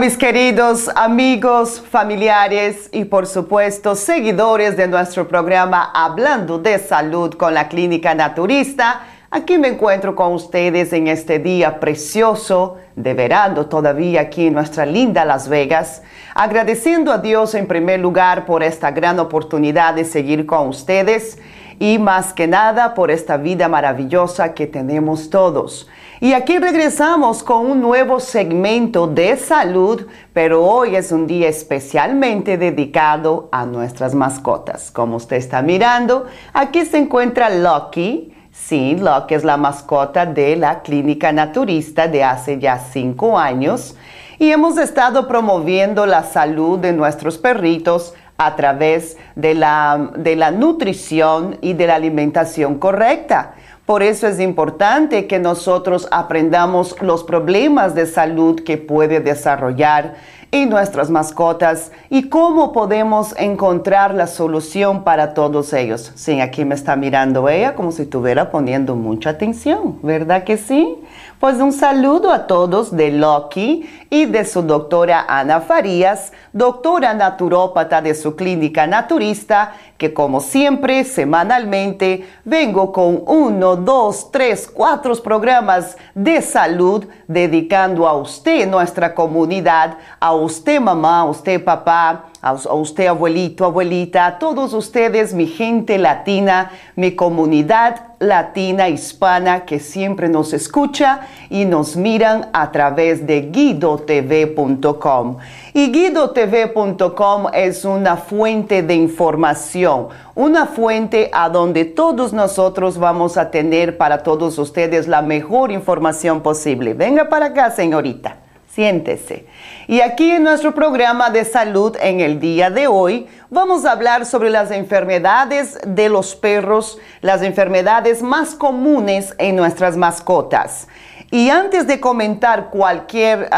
Mis 0.00 0.16
queridos 0.16 0.88
amigos, 0.94 1.82
familiares 1.90 2.88
y 2.92 3.04
por 3.04 3.26
supuesto 3.26 3.96
seguidores 3.96 4.76
de 4.76 4.86
nuestro 4.86 5.26
programa 5.26 5.90
Hablando 5.92 6.60
de 6.60 6.78
Salud 6.78 7.34
con 7.34 7.52
la 7.52 7.66
Clínica 7.66 8.14
Naturista. 8.14 9.00
Aquí 9.28 9.58
me 9.58 9.66
encuentro 9.66 10.14
con 10.14 10.34
ustedes 10.34 10.92
en 10.92 11.08
este 11.08 11.40
día 11.40 11.80
precioso 11.80 12.76
de 12.94 13.12
verano 13.14 13.66
todavía 13.66 14.20
aquí 14.20 14.46
en 14.46 14.54
nuestra 14.54 14.86
linda 14.86 15.24
Las 15.24 15.48
Vegas, 15.48 16.02
agradeciendo 16.32 17.10
a 17.10 17.18
Dios 17.18 17.54
en 17.54 17.66
primer 17.66 17.98
lugar 17.98 18.46
por 18.46 18.62
esta 18.62 18.92
gran 18.92 19.18
oportunidad 19.18 19.94
de 19.94 20.04
seguir 20.04 20.46
con 20.46 20.68
ustedes 20.68 21.38
y 21.80 21.98
más 21.98 22.32
que 22.32 22.46
nada 22.46 22.94
por 22.94 23.10
esta 23.10 23.36
vida 23.36 23.68
maravillosa 23.68 24.54
que 24.54 24.68
tenemos 24.68 25.28
todos. 25.28 25.88
Y 26.20 26.32
aquí 26.32 26.58
regresamos 26.58 27.44
con 27.44 27.70
un 27.70 27.80
nuevo 27.80 28.18
segmento 28.18 29.06
de 29.06 29.36
salud, 29.36 30.04
pero 30.32 30.64
hoy 30.64 30.96
es 30.96 31.12
un 31.12 31.28
día 31.28 31.48
especialmente 31.48 32.58
dedicado 32.58 33.48
a 33.52 33.64
nuestras 33.64 34.16
mascotas. 34.16 34.90
Como 34.90 35.16
usted 35.16 35.36
está 35.36 35.62
mirando, 35.62 36.26
aquí 36.52 36.84
se 36.86 36.98
encuentra 36.98 37.50
Lucky. 37.50 38.34
Sí, 38.50 38.96
Lucky 38.96 39.34
es 39.34 39.44
la 39.44 39.56
mascota 39.56 40.26
de 40.26 40.56
la 40.56 40.82
clínica 40.82 41.30
naturista 41.30 42.08
de 42.08 42.24
hace 42.24 42.58
ya 42.58 42.80
cinco 42.80 43.38
años 43.38 43.94
y 44.40 44.50
hemos 44.50 44.76
estado 44.76 45.28
promoviendo 45.28 46.04
la 46.04 46.24
salud 46.24 46.80
de 46.80 46.92
nuestros 46.92 47.38
perritos 47.38 48.14
a 48.38 48.56
través 48.56 49.16
de 49.36 49.54
la, 49.54 50.10
de 50.16 50.34
la 50.34 50.50
nutrición 50.50 51.58
y 51.60 51.74
de 51.74 51.86
la 51.86 51.94
alimentación 51.94 52.78
correcta. 52.78 53.54
Por 53.88 54.02
eso 54.02 54.26
es 54.26 54.38
importante 54.38 55.26
que 55.26 55.38
nosotros 55.38 56.08
aprendamos 56.10 56.94
los 57.00 57.24
problemas 57.24 57.94
de 57.94 58.04
salud 58.04 58.60
que 58.60 58.76
puede 58.76 59.20
desarrollar 59.20 60.16
en 60.52 60.68
nuestras 60.68 61.08
mascotas 61.08 61.90
y 62.10 62.28
cómo 62.28 62.72
podemos 62.72 63.34
encontrar 63.38 64.14
la 64.14 64.26
solución 64.26 65.04
para 65.04 65.32
todos 65.32 65.72
ellos. 65.72 66.12
Sí, 66.16 66.38
aquí 66.38 66.66
me 66.66 66.74
está 66.74 66.96
mirando 66.96 67.48
ella 67.48 67.74
como 67.74 67.90
si 67.90 68.02
estuviera 68.02 68.50
poniendo 68.50 68.94
mucha 68.94 69.30
atención, 69.30 69.98
¿verdad 70.02 70.44
que 70.44 70.58
sí? 70.58 70.98
Pues 71.40 71.58
un 71.58 71.72
saludo 71.72 72.32
a 72.32 72.48
todos 72.48 72.96
de 72.96 73.12
Loki 73.12 73.88
y 74.10 74.26
de 74.26 74.44
su 74.44 74.60
doctora 74.62 75.24
Ana 75.28 75.60
Farías, 75.60 76.32
doctora 76.52 77.14
naturópata 77.14 78.02
de 78.02 78.16
su 78.16 78.34
clínica 78.34 78.88
naturista, 78.88 79.74
que 79.96 80.12
como 80.12 80.40
siempre, 80.40 81.04
semanalmente, 81.04 82.28
vengo 82.44 82.90
con 82.90 83.22
uno, 83.24 83.76
dos, 83.76 84.32
tres, 84.32 84.68
cuatro 84.68 85.14
programas 85.22 85.96
de 86.12 86.42
salud 86.42 87.06
dedicando 87.28 88.08
a 88.08 88.14
usted, 88.14 88.68
nuestra 88.68 89.14
comunidad, 89.14 89.96
a 90.18 90.34
usted 90.34 90.80
mamá, 90.80 91.20
a 91.20 91.24
usted 91.26 91.62
papá, 91.62 92.30
a 92.40 92.52
usted 92.52 93.06
abuelito, 93.06 93.64
abuelita, 93.64 94.26
a 94.26 94.38
todos 94.38 94.72
ustedes, 94.72 95.34
mi 95.34 95.46
gente 95.46 95.98
latina, 95.98 96.70
mi 96.94 97.16
comunidad 97.16 98.08
latina 98.20 98.88
hispana 98.88 99.64
que 99.64 99.78
siempre 99.78 100.28
nos 100.28 100.52
escucha 100.52 101.26
y 101.50 101.64
nos 101.64 101.96
miran 101.96 102.48
a 102.52 102.70
través 102.70 103.26
de 103.26 103.42
guidotv.com. 103.50 105.36
Y 105.74 105.90
guidotv.com 105.92 107.46
es 107.52 107.84
una 107.84 108.16
fuente 108.16 108.82
de 108.82 108.94
información, 108.94 110.08
una 110.34 110.66
fuente 110.66 111.30
a 111.32 111.48
donde 111.48 111.84
todos 111.84 112.32
nosotros 112.32 112.98
vamos 112.98 113.36
a 113.36 113.50
tener 113.50 113.96
para 113.96 114.22
todos 114.22 114.58
ustedes 114.58 115.08
la 115.08 115.22
mejor 115.22 115.70
información 115.72 116.40
posible. 116.40 116.94
Venga 116.94 117.28
para 117.28 117.46
acá, 117.46 117.70
señorita. 117.70 118.47
Siéntese. 118.70 119.46
Y 119.86 120.02
aquí 120.02 120.30
en 120.30 120.42
nuestro 120.42 120.74
programa 120.74 121.30
de 121.30 121.44
salud 121.44 121.96
en 122.00 122.20
el 122.20 122.38
día 122.38 122.70
de 122.70 122.86
hoy 122.86 123.26
vamos 123.50 123.84
a 123.84 123.92
hablar 123.92 124.26
sobre 124.26 124.50
las 124.50 124.70
enfermedades 124.70 125.78
de 125.86 126.08
los 126.08 126.36
perros, 126.36 126.98
las 127.22 127.42
enfermedades 127.42 128.22
más 128.22 128.54
comunes 128.54 129.34
en 129.38 129.56
nuestras 129.56 129.96
mascotas. 129.96 130.86
Y 131.30 131.50
antes 131.50 131.86
de 131.86 132.00
comentar 132.00 132.70
cualquier, 132.70 133.50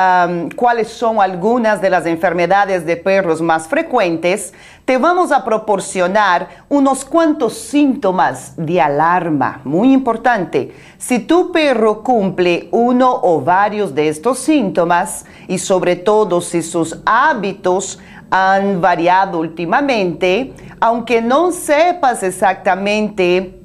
cuáles 0.56 0.88
son 0.88 1.20
algunas 1.20 1.80
de 1.80 1.90
las 1.90 2.04
enfermedades 2.06 2.84
de 2.84 2.96
perros 2.96 3.40
más 3.40 3.68
frecuentes, 3.68 4.52
te 4.90 4.98
vamos 4.98 5.30
a 5.30 5.44
proporcionar 5.44 6.64
unos 6.68 7.04
cuantos 7.04 7.52
síntomas 7.56 8.54
de 8.56 8.80
alarma. 8.80 9.60
Muy 9.62 9.92
importante. 9.92 10.74
Si 10.98 11.20
tu 11.20 11.52
perro 11.52 12.02
cumple 12.02 12.66
uno 12.72 13.20
o 13.22 13.40
varios 13.40 13.94
de 13.94 14.08
estos 14.08 14.40
síntomas 14.40 15.26
y 15.46 15.58
sobre 15.58 15.94
todo 15.94 16.40
si 16.40 16.60
sus 16.60 16.98
hábitos 17.06 18.00
han 18.32 18.80
variado 18.80 19.38
últimamente, 19.38 20.54
aunque 20.80 21.22
no 21.22 21.52
sepas 21.52 22.24
exactamente 22.24 23.60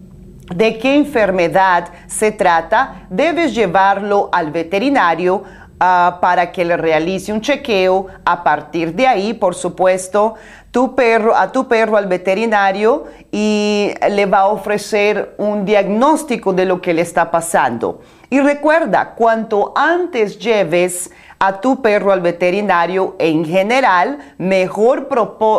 de 0.54 0.78
qué 0.78 0.96
enfermedad 0.96 1.88
se 2.06 2.34
trata, 2.34 3.08
debes 3.10 3.56
llevarlo 3.56 4.30
al 4.32 4.52
veterinario 4.52 5.44
ah, 5.80 6.20
para 6.22 6.52
que 6.52 6.66
le 6.66 6.78
realice 6.78 7.32
un 7.32 7.42
chequeo. 7.42 8.08
A 8.26 8.44
partir 8.44 8.94
de 8.94 9.08
ahí, 9.08 9.34
por 9.34 9.56
supuesto, 9.56 10.36
tu 10.72 10.96
perro, 10.96 11.36
a 11.36 11.52
tu 11.52 11.68
perro 11.68 11.98
al 11.98 12.08
veterinario 12.08 13.06
y 13.32 13.92
le 14.10 14.26
va 14.26 14.40
a 14.40 14.48
ofrecer 14.48 15.36
un 15.38 15.66
diagnóstico 15.66 16.54
de 16.54 16.66
lo 16.66 16.82
que 16.82 16.94
le 16.94 17.02
está 17.02 17.32
pasando. 17.32 18.02
Y 18.30 18.40
recuerda, 18.40 19.16
cuanto 19.16 19.72
antes 19.76 20.40
lleves 20.40 21.12
a 21.40 21.62
tu 21.62 21.82
perro 21.82 22.12
al 22.12 22.22
veterinario 22.22 23.16
en 23.20 23.46
general, 23.46 24.34
mejor 24.38 25.08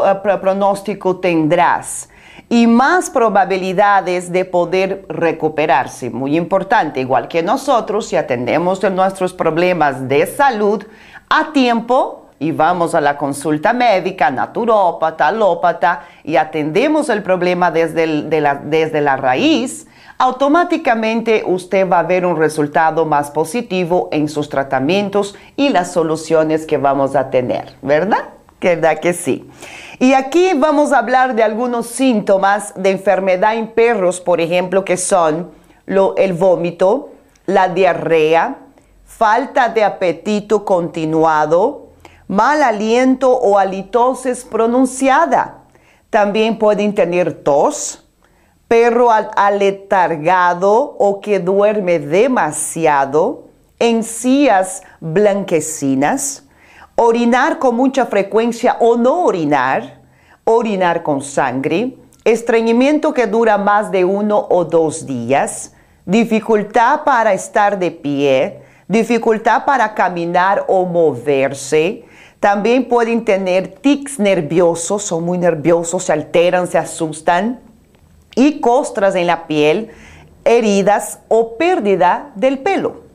ah, 0.05 0.23
pronóstico 0.23 1.17
tendrás 1.19 2.09
y 2.49 2.67
más 2.67 3.11
probabilidades 3.11 4.31
de 4.31 4.45
poder 4.45 5.05
recuperarse. 5.09 6.11
Muy 6.11 6.37
importante, 6.37 7.01
igual 7.01 7.29
que 7.29 7.43
nosotros, 7.43 8.07
si 8.07 8.17
atendemos 8.17 8.83
nuestros 8.91 9.33
problemas 9.33 10.09
de 10.09 10.27
salud 10.27 10.85
a 11.29 11.53
tiempo, 11.53 12.23
y 12.39 12.53
vamos 12.53 12.95
a 12.95 13.01
la 13.01 13.17
consulta 13.17 13.73
médica, 13.73 14.31
naturópata, 14.31 15.29
alópata, 15.29 16.03
y 16.23 16.37
atendemos 16.37 17.09
el 17.09 17.23
problema 17.23 17.71
desde, 17.71 18.07
la, 18.07 18.57
desde 18.57 19.01
la 19.01 19.17
raíz, 19.17 19.87
automáticamente 20.19 21.43
usted 21.47 21.89
va 21.89 22.01
a 22.01 22.03
ver 22.03 22.27
un 22.27 22.37
resultado 22.37 23.07
más 23.07 23.31
positivo 23.31 24.09
en 24.13 24.29
sus 24.29 24.49
tratamientos 24.49 25.35
y 25.57 25.71
las 25.71 25.93
soluciones 25.93 26.67
que 26.67 26.77
vamos 26.77 27.17
a 27.17 27.31
tener, 27.31 27.75
¿verdad? 27.83 28.25
¿Verdad 28.61 28.99
que 28.99 29.13
sí? 29.13 29.49
Y 29.99 30.13
aquí 30.13 30.53
vamos 30.55 30.93
a 30.93 30.99
hablar 30.99 31.35
de 31.35 31.43
algunos 31.43 31.87
síntomas 31.87 32.75
de 32.77 32.91
enfermedad 32.91 33.55
en 33.57 33.69
perros, 33.69 34.21
por 34.21 34.43
ejemplo, 34.43 34.85
que 34.85 34.99
son 34.99 35.51
el 35.87 36.33
vómito, 36.35 37.13
la 37.47 37.69
diarrea, 37.69 38.59
falta 39.07 39.71
de 39.71 39.85
apetito 39.85 40.67
continuado, 40.67 41.87
mal 42.29 42.63
aliento 42.63 43.33
o 43.33 43.59
halitosis 43.59 44.45
pronunciada, 44.45 45.63
También 46.11 46.59
pueden 46.59 46.95
tener 46.95 47.43
tos, 47.43 48.05
perro 48.69 49.11
aletargado 49.11 50.97
o 50.99 51.21
que 51.21 51.41
duerme 51.41 51.99
demasiado, 51.99 53.49
encías 53.79 54.83
blanquecinas, 55.01 56.46
orinar 56.97 57.59
con 57.59 57.77
mucha 57.77 58.07
frecuencia 58.07 58.79
o 58.81 58.97
no 58.97 59.25
orinar, 59.25 60.01
orinar 60.45 61.03
con 61.03 61.21
sangre, 61.21 61.97
estreñimiento 62.25 63.13
que 63.13 63.27
dura 63.27 63.59
más 63.59 63.91
de 63.91 64.05
uno 64.05 64.47
o 64.51 64.65
dos 64.65 65.07
días, 65.07 65.75
dificultad 66.07 67.05
para 67.05 67.35
estar 67.35 67.79
de 67.79 67.91
pie, 67.91 68.63
dificultad 68.89 69.65
para 69.67 69.95
caminar 69.95 70.65
o 70.69 70.87
moverse. 70.87 72.05
También 72.41 72.89
pueden 72.89 73.25
tener 73.25 73.69
tics 73.69 74.19
nerviosos, 74.19 75.03
son 75.03 75.25
muy 75.25 75.37
nerviosos, 75.37 76.05
se 76.05 76.13
alteran, 76.13 76.67
se 76.67 76.79
asustan. 76.79 77.61
Y 78.35 78.61
costras 78.61 79.15
en 79.15 79.27
la 79.27 79.47
piel, 79.47 79.91
heridas 80.45 81.21
o 81.29 81.57
pérdida 81.57 82.33
del 82.37 82.59
pelo. 82.59 83.06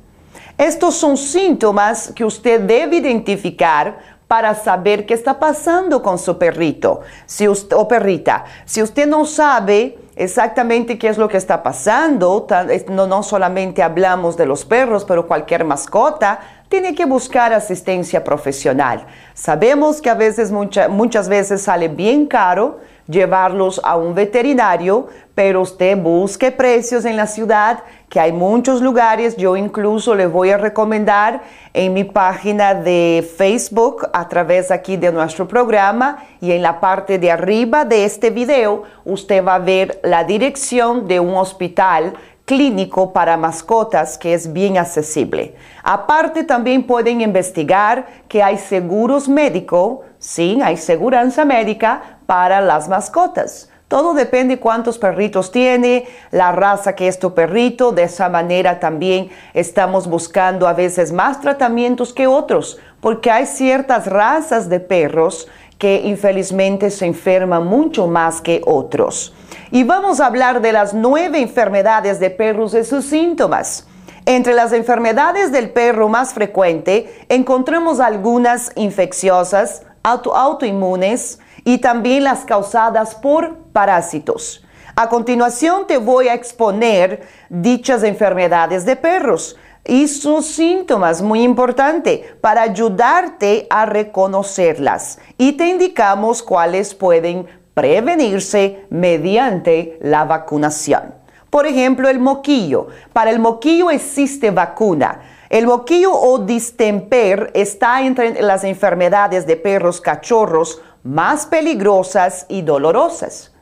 Estos 0.61 0.93
son 0.93 1.17
síntomas 1.17 2.13
que 2.13 2.23
usted 2.23 2.61
debe 2.61 2.97
identificar 2.97 3.97
para 4.27 4.53
saber 4.53 5.07
qué 5.07 5.15
está 5.15 5.39
pasando 5.39 6.03
con 6.03 6.19
su 6.19 6.37
perrito 6.37 7.01
si 7.25 7.47
usted, 7.47 7.75
o 7.75 7.87
perrita. 7.87 8.45
Si 8.65 8.79
usted 8.83 9.07
no 9.07 9.25
sabe 9.25 9.97
exactamente 10.15 10.99
qué 10.99 11.07
es 11.07 11.17
lo 11.17 11.27
que 11.27 11.37
está 11.37 11.63
pasando, 11.63 12.45
no, 12.89 13.23
solamente 13.23 13.81
hablamos 13.81 14.37
de 14.37 14.45
los 14.45 14.63
perros, 14.63 15.03
pero 15.03 15.25
cualquier 15.25 15.65
mascota, 15.65 16.39
tiene 16.69 16.93
que 16.93 17.05
buscar 17.05 17.53
asistencia 17.53 18.23
profesional. 18.23 19.07
Sabemos 19.33 19.99
que 19.99 20.11
a 20.11 20.13
veces, 20.13 20.51
muchas 20.51 21.27
veces 21.27 21.63
sale 21.63 21.87
bien 21.87 22.27
caro 22.27 22.81
llevarlos 23.11 23.81
a 23.83 23.97
un 23.97 24.15
veterinario, 24.15 25.07
pero 25.35 25.61
usted 25.61 25.97
busque 25.97 26.51
precios 26.51 27.05
en 27.05 27.17
la 27.17 27.27
ciudad, 27.27 27.83
que 28.09 28.19
hay 28.19 28.31
muchos 28.31 28.81
lugares. 28.81 29.37
Yo 29.37 29.55
incluso 29.55 30.15
le 30.15 30.27
voy 30.27 30.49
a 30.49 30.57
recomendar 30.57 31.41
en 31.73 31.93
mi 31.93 32.03
página 32.03 32.73
de 32.73 33.27
Facebook 33.37 34.07
a 34.13 34.27
través 34.27 34.71
aquí 34.71 34.97
de 34.97 35.11
nuestro 35.11 35.47
programa 35.47 36.23
y 36.39 36.51
en 36.51 36.61
la 36.61 36.79
parte 36.79 37.19
de 37.19 37.31
arriba 37.31 37.85
de 37.85 38.05
este 38.05 38.29
video 38.29 38.83
usted 39.05 39.45
va 39.45 39.55
a 39.55 39.59
ver 39.59 39.99
la 40.03 40.23
dirección 40.23 41.07
de 41.07 41.19
un 41.19 41.35
hospital 41.35 42.13
clínico 42.45 43.13
para 43.13 43.37
mascotas 43.37 44.17
que 44.17 44.33
es 44.33 44.51
bien 44.51 44.77
accesible. 44.77 45.55
Aparte 45.83 46.43
también 46.43 46.83
pueden 46.83 47.21
investigar 47.21 48.05
que 48.27 48.43
hay 48.43 48.57
seguros 48.57 49.29
médicos, 49.29 49.99
sí, 50.19 50.59
hay 50.61 50.75
seguridad 50.75 51.33
médica 51.45 52.19
para 52.31 52.61
las 52.61 52.87
mascotas. 52.87 53.67
Todo 53.89 54.13
depende 54.13 54.57
cuántos 54.57 54.97
perritos 54.97 55.51
tiene, 55.51 56.07
la 56.31 56.53
raza 56.53 56.95
que 56.95 57.09
es 57.09 57.19
tu 57.19 57.33
perrito. 57.33 57.91
De 57.91 58.03
esa 58.03 58.29
manera 58.29 58.79
también 58.79 59.29
estamos 59.53 60.07
buscando 60.07 60.65
a 60.65 60.71
veces 60.71 61.11
más 61.11 61.41
tratamientos 61.41 62.13
que 62.13 62.27
otros, 62.27 62.79
porque 63.01 63.29
hay 63.29 63.45
ciertas 63.45 64.07
razas 64.07 64.69
de 64.69 64.79
perros 64.79 65.49
que 65.77 66.03
infelizmente 66.05 66.89
se 66.89 67.05
enferman 67.05 67.67
mucho 67.67 68.07
más 68.07 68.39
que 68.39 68.61
otros 68.65 69.33
y 69.69 69.83
vamos 69.83 70.21
a 70.21 70.27
hablar 70.27 70.61
de 70.61 70.71
las 70.71 70.93
nueve 70.93 71.41
enfermedades 71.41 72.21
de 72.21 72.29
perros 72.29 72.73
y 72.75 72.85
sus 72.85 73.03
síntomas. 73.03 73.87
Entre 74.25 74.53
las 74.53 74.71
enfermedades 74.71 75.51
del 75.51 75.71
perro 75.71 76.07
más 76.07 76.33
frecuente 76.33 77.13
encontramos 77.27 77.99
algunas 77.99 78.71
infecciosas, 78.77 79.83
autoinmunes 80.03 81.39
y 81.63 81.79
también 81.79 82.23
las 82.23 82.45
causadas 82.45 83.15
por 83.15 83.57
parásitos. 83.73 84.63
A 84.95 85.07
continuación 85.09 85.87
te 85.87 85.97
voy 85.97 86.27
a 86.27 86.33
exponer 86.33 87.21
dichas 87.49 88.03
enfermedades 88.03 88.85
de 88.85 88.95
perros 88.95 89.55
y 89.85 90.07
sus 90.07 90.45
síntomas, 90.45 91.21
muy 91.21 91.41
importante, 91.41 92.35
para 92.41 92.61
ayudarte 92.61 93.67
a 93.69 93.85
reconocerlas. 93.85 95.19
Y 95.37 95.53
te 95.53 95.67
indicamos 95.67 96.43
cuáles 96.43 96.93
pueden 96.93 97.47
prevenirse 97.73 98.85
mediante 98.89 99.97
la 100.01 100.25
vacunación. 100.25 101.15
Por 101.49 101.65
ejemplo, 101.65 102.07
el 102.09 102.19
moquillo. 102.19 102.87
Para 103.11 103.31
el 103.31 103.39
moquillo 103.39 103.89
existe 103.89 104.51
vacuna. 104.51 105.21
El 105.49 105.67
moquillo 105.67 106.13
o 106.13 106.39
distemper 106.39 107.51
está 107.53 108.01
entre 108.03 108.41
las 108.41 108.63
enfermedades 108.63 109.45
de 109.45 109.57
perros 109.57 109.99
cachorros 109.99 110.81
más 111.03 111.45
peligrosas 111.45 112.45
y 112.49 112.61
dolorosas. 112.61 113.53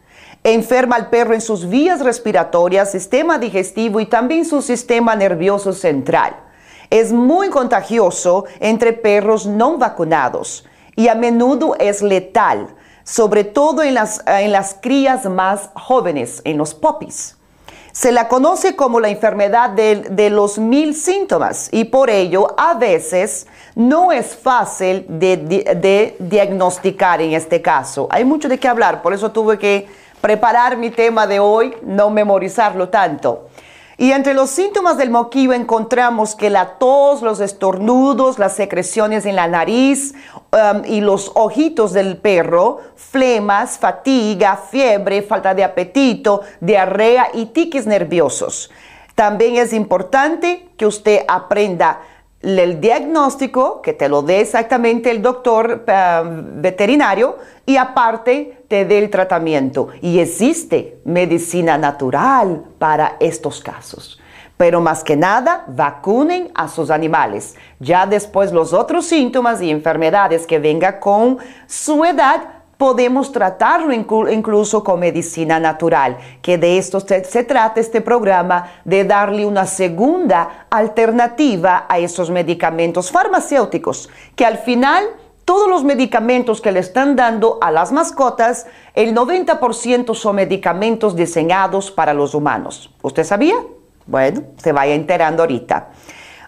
Enferma 0.43 0.95
al 0.95 1.09
perro 1.09 1.33
en 1.33 1.41
sus 1.41 1.67
vías 1.67 2.01
respiratorias, 2.01 2.91
sistema 2.91 3.39
digestivo 3.39 3.99
y 3.99 4.05
también 4.05 4.45
su 4.45 4.61
sistema 4.61 5.15
nervioso 5.15 5.73
central. 5.73 6.35
Es 6.89 7.11
muy 7.11 7.49
contagioso 7.49 8.45
entre 8.59 8.93
perros 8.93 9.45
no 9.45 9.77
vacunados 9.77 10.65
y 10.95 11.07
a 11.07 11.15
menudo 11.15 11.75
es 11.79 12.01
letal 12.01 12.75
sobre 13.09 13.43
todo 13.43 13.81
en 13.81 13.95
las, 13.95 14.21
en 14.27 14.51
las 14.51 14.75
crías 14.79 15.25
más 15.25 15.71
jóvenes, 15.73 16.43
en 16.45 16.59
los 16.59 16.75
popis. 16.75 17.38
Se 17.99 18.13
la 18.13 18.29
conoce 18.29 18.77
como 18.77 19.01
la 19.01 19.09
enfermedad 19.09 19.71
de, 19.71 20.29
los 20.29 20.57
mil 20.57 20.95
síntomas 20.95 21.67
y 21.69 21.83
por 21.83 22.09
ello 22.09 22.47
a 22.57 22.75
veces 22.75 23.45
no 23.75 24.13
es 24.13 24.37
fácil 24.37 25.05
de, 25.09 25.35
de, 25.35 26.15
diagnosticar 26.17 27.21
en 27.21 27.33
este 27.33 27.61
caso. 27.61 28.07
Hay 28.09 28.23
mucho 28.23 28.47
de 28.47 28.57
qué 28.57 28.69
hablar, 28.69 29.01
por 29.01 29.13
eso 29.13 29.33
tuve 29.33 29.59
que 29.59 29.89
preparar 30.21 30.77
mi 30.77 30.91
tema 30.91 31.27
de 31.27 31.41
hoy, 31.41 31.75
no 31.83 32.09
memorizarlo 32.09 32.87
tanto. 32.87 33.48
Y 33.99 34.13
entre 34.13 34.33
los 34.33 34.49
síntomas 34.49 34.97
del 34.97 35.09
moquillo 35.09 35.51
encontramos 35.51 36.33
que 36.33 36.49
la 36.49 36.77
tos, 36.77 37.21
los 37.21 37.41
estornudos, 37.41 38.39
las 38.39 38.55
secreciones 38.55 39.25
en 39.25 39.35
la 39.35 39.49
nariz 39.49 40.13
um, 40.53 40.85
y 40.85 41.01
los 41.01 41.33
ojitos 41.35 41.91
del 41.91 42.15
perro, 42.15 42.79
flemas, 42.95 43.77
fatiga, 43.77 44.55
fiebre, 44.55 45.21
falta 45.21 45.53
de 45.53 45.65
apetito, 45.65 46.43
diarrea 46.61 47.27
y 47.33 47.47
tiques 47.47 47.87
nerviosos. 47.87 48.71
También 49.15 49.57
es 49.57 49.73
importante 49.73 50.69
que 50.77 50.85
usted 50.85 51.25
aprenda 51.27 51.99
el 52.41 52.79
diagnóstico, 52.79 53.81
que 53.81 53.93
te 53.93 54.07
lo 54.07 54.21
dé 54.21 54.41
exactamente 54.41 55.11
el 55.11 55.21
doctor 55.21 55.83
um, 55.87 56.61
veterinario 56.61 57.37
y 57.65 57.77
aparte 57.77 58.63
te 58.67 58.85
dé 58.85 58.99
el 58.99 59.09
tratamiento. 59.09 59.89
Y 60.01 60.19
existe 60.19 60.99
medicina 61.03 61.77
natural 61.77 62.63
para 62.77 63.17
estos 63.19 63.61
casos. 63.61 64.19
Pero 64.55 64.81
más 64.81 65.03
que 65.05 65.15
nada, 65.15 65.63
vacunen 65.67 66.51
a 66.53 66.67
sus 66.67 66.89
animales. 66.89 67.55
Ya 67.79 68.05
después 68.05 68.51
los 68.51 68.73
otros 68.73 69.05
síntomas 69.05 69.61
y 69.61 69.69
enfermedades 69.69 70.45
que 70.45 70.59
venga 70.59 70.99
con 70.99 71.37
su 71.65 72.03
edad, 72.03 72.58
podemos 72.79 73.33
tratarlo 73.33 73.91
incluso 73.91 74.85
con 74.85 75.01
medicina 75.01 75.59
natural, 75.59 76.17
que 76.41 76.57
de 76.57 76.77
esto 76.77 77.01
se, 77.01 77.43
trata 77.43 77.81
este 77.81 77.99
programa, 77.99 78.71
de 78.85 79.03
darle 79.03 79.45
una 79.45 79.65
segunda 79.65 80.65
alternativa 80.69 81.85
a 81.89 81.99
esos 81.99 82.29
medicamentos 82.31 83.11
farmacéuticos, 83.11 84.09
que 84.33 84.45
al 84.45 84.59
final 84.59 85.03
todos 85.43 85.67
los 85.67 85.83
medicamentos 85.83 86.61
que 86.61 86.71
le 86.71 86.79
están 86.79 87.17
dando 87.17 87.57
a 87.59 87.69
las 87.69 87.91
mascotas, 87.91 88.65
el 88.93 89.13
90% 89.13 90.15
son 90.15 90.37
medicamentos 90.37 91.17
diseñados 91.17 91.91
para 91.91 92.13
los 92.13 92.33
humanos. 92.33 92.93
¿Usted 93.01 93.25
sabía? 93.25 93.57
Bueno, 94.05 94.43
se 94.55 94.71
vaya 94.71 94.93
enterando 94.93 95.43
ahorita. 95.43 95.89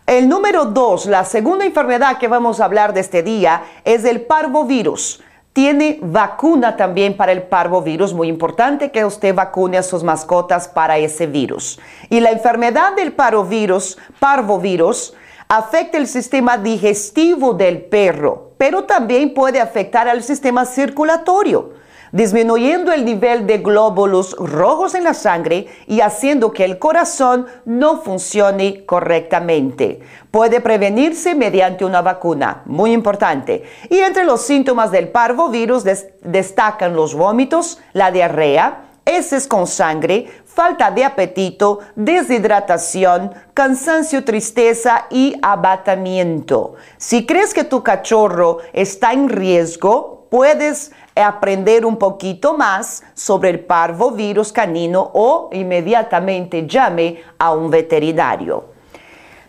El 0.08 0.30
número 0.30 0.64
dos, 0.64 1.08
la 1.08 1.26
segunda 1.26 1.66
enfermedad 1.66 2.20
que 2.20 2.30
vamos 2.30 2.62
a 2.62 2.66
hablar 2.66 2.94
de 2.94 3.02
este 3.02 3.22
día 3.22 3.64
es 3.84 4.06
el 4.06 4.22
parvovirus. 4.22 5.22
Tiene 5.53 6.00
vacuna 6.01 6.77
también 6.77 7.17
para 7.17 7.34
el 7.34 7.43
parvovirus, 7.43 8.13
muy 8.13 8.29
importante 8.29 8.89
que 8.89 9.03
usted 9.03 9.36
vacune 9.36 9.77
a 9.77 9.84
sus 9.84 10.01
mascotas 10.01 10.70
para 10.70 10.98
ese 10.98 11.27
virus. 11.27 11.77
Y 12.10 12.22
la 12.22 12.31
enfermedad 12.31 12.96
del 12.96 13.12
parvovirus, 13.12 13.98
parvovirus 14.20 15.13
afecta 15.50 15.98
el 15.98 16.08
sistema 16.08 16.58
digestivo 16.58 17.53
del 17.53 17.81
perro, 17.81 18.53
pero 18.58 18.86
también 18.86 19.34
puede 19.34 19.60
afectar 19.60 20.08
al 20.08 20.24
sistema 20.24 20.63
circulatorio, 20.65 21.74
disminuyendo 22.12 22.91
el 22.91 23.06
nivel 23.06 23.48
de 23.48 23.60
glóbulos 23.60 24.36
rojos 24.38 24.96
en 24.96 25.03
la 25.03 25.13
sangre 25.13 25.68
y 25.88 26.01
haciendo 26.01 26.51
que 26.51 26.65
el 26.65 26.80
corazón 26.80 27.48
no 27.65 28.01
funcione 28.01 28.86
correctamente. 28.86 30.01
Puede 30.30 30.62
prevenirse 30.62 31.36
mediante 31.36 31.86
una 31.86 32.01
vacuna, 32.01 32.62
muy 32.65 32.91
importante. 32.91 33.63
Y 33.89 34.00
entre 34.00 34.25
los 34.25 34.41
síntomas 34.41 34.91
del 34.91 35.10
parvovirus 35.10 35.84
destacan 36.22 36.96
los 36.96 37.15
vómitos, 37.15 37.80
la 37.94 38.12
diarrea, 38.12 38.86
heces 39.06 39.48
con 39.48 39.68
sangre, 39.68 40.27
falta 40.46 40.91
de 40.91 41.03
apetito, 41.03 41.80
deshidratación, 41.96 43.34
cansancio, 43.53 44.24
tristeza 44.24 45.08
y 45.10 45.36
abatamiento. 45.41 46.75
Si 46.98 47.25
crees 47.25 47.53
que 47.53 47.63
tu 47.63 47.84
cachorro 47.84 48.60
está 48.74 49.13
en 49.13 49.30
riesgo, 49.30 50.27
puedes 50.30 50.91
aprender 51.15 51.86
un 51.86 51.98
poquito 51.98 52.58
más 52.58 53.03
sobre 53.13 53.50
el 53.50 53.60
parvovirus 53.62 54.51
canino 54.51 55.12
o 55.13 55.50
inmediatamente 55.51 56.68
llame 56.68 57.22
a 57.38 57.53
un 57.53 57.70
veterinario. 57.70 58.65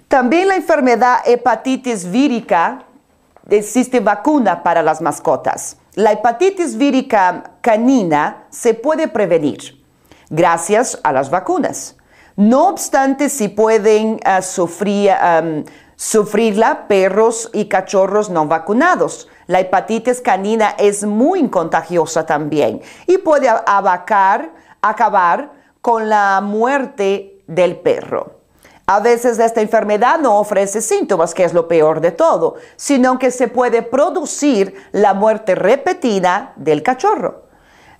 También 0.09 0.49
la 0.49 0.57
enfermedad 0.57 1.21
hepatitis 1.25 2.11
vírica, 2.11 2.85
existe 3.49 4.00
vacuna 4.00 4.62
para 4.62 4.83
las 4.83 5.00
mascotas. 5.00 5.76
La 5.95 6.12
hepatitis 6.12 6.76
vírica 6.76 7.52
canina 7.61 8.45
se 8.50 8.75
puede 8.75 9.09
prevenir 9.09 9.83
gracias 10.31 10.99
a 11.04 11.12
las 11.12 11.31
vacunas. 11.31 11.97
No 12.37 12.69
obstante, 12.69 13.28
si 13.28 13.49
pueden 13.49 14.19
ah, 14.25 14.40
sufrir, 14.40 15.11
sufrirla 15.96 16.87
perros 16.88 17.50
y 17.52 17.66
cachorros 17.66 18.30
no 18.30 18.46
vacunados. 18.46 19.28
La 19.46 19.61
hepatitis 19.61 20.20
canina 20.20 20.75
es 20.78 21.04
muy 21.04 21.49
contagiosa 21.49 22.26
también 22.26 22.80
y 23.06 23.18
puede 23.18 23.49
abacar, 23.49 24.52
acabar 24.80 25.52
con 25.80 26.08
la 26.08 26.40
muerte 26.40 27.42
del 27.46 27.76
perro. 27.76 28.42
A 28.87 29.00
veces 29.00 29.38
esta 29.38 29.61
enfermedad 29.61 30.18
no 30.18 30.38
ofrece 30.38 30.80
síntomas, 30.80 31.34
que 31.34 31.44
es 31.44 31.54
lo 31.54 31.68
peor 31.68 32.00
de 32.00 32.11
todo, 32.11 32.56
sino 32.76 33.18
que 33.18 33.30
se 33.30 33.49
puede 33.49 33.82
producir 33.82 34.75
la 34.92 35.14
muerte 35.14 35.54
repetida 35.54 36.52
del 36.56 36.82
cachorro. 36.82 37.42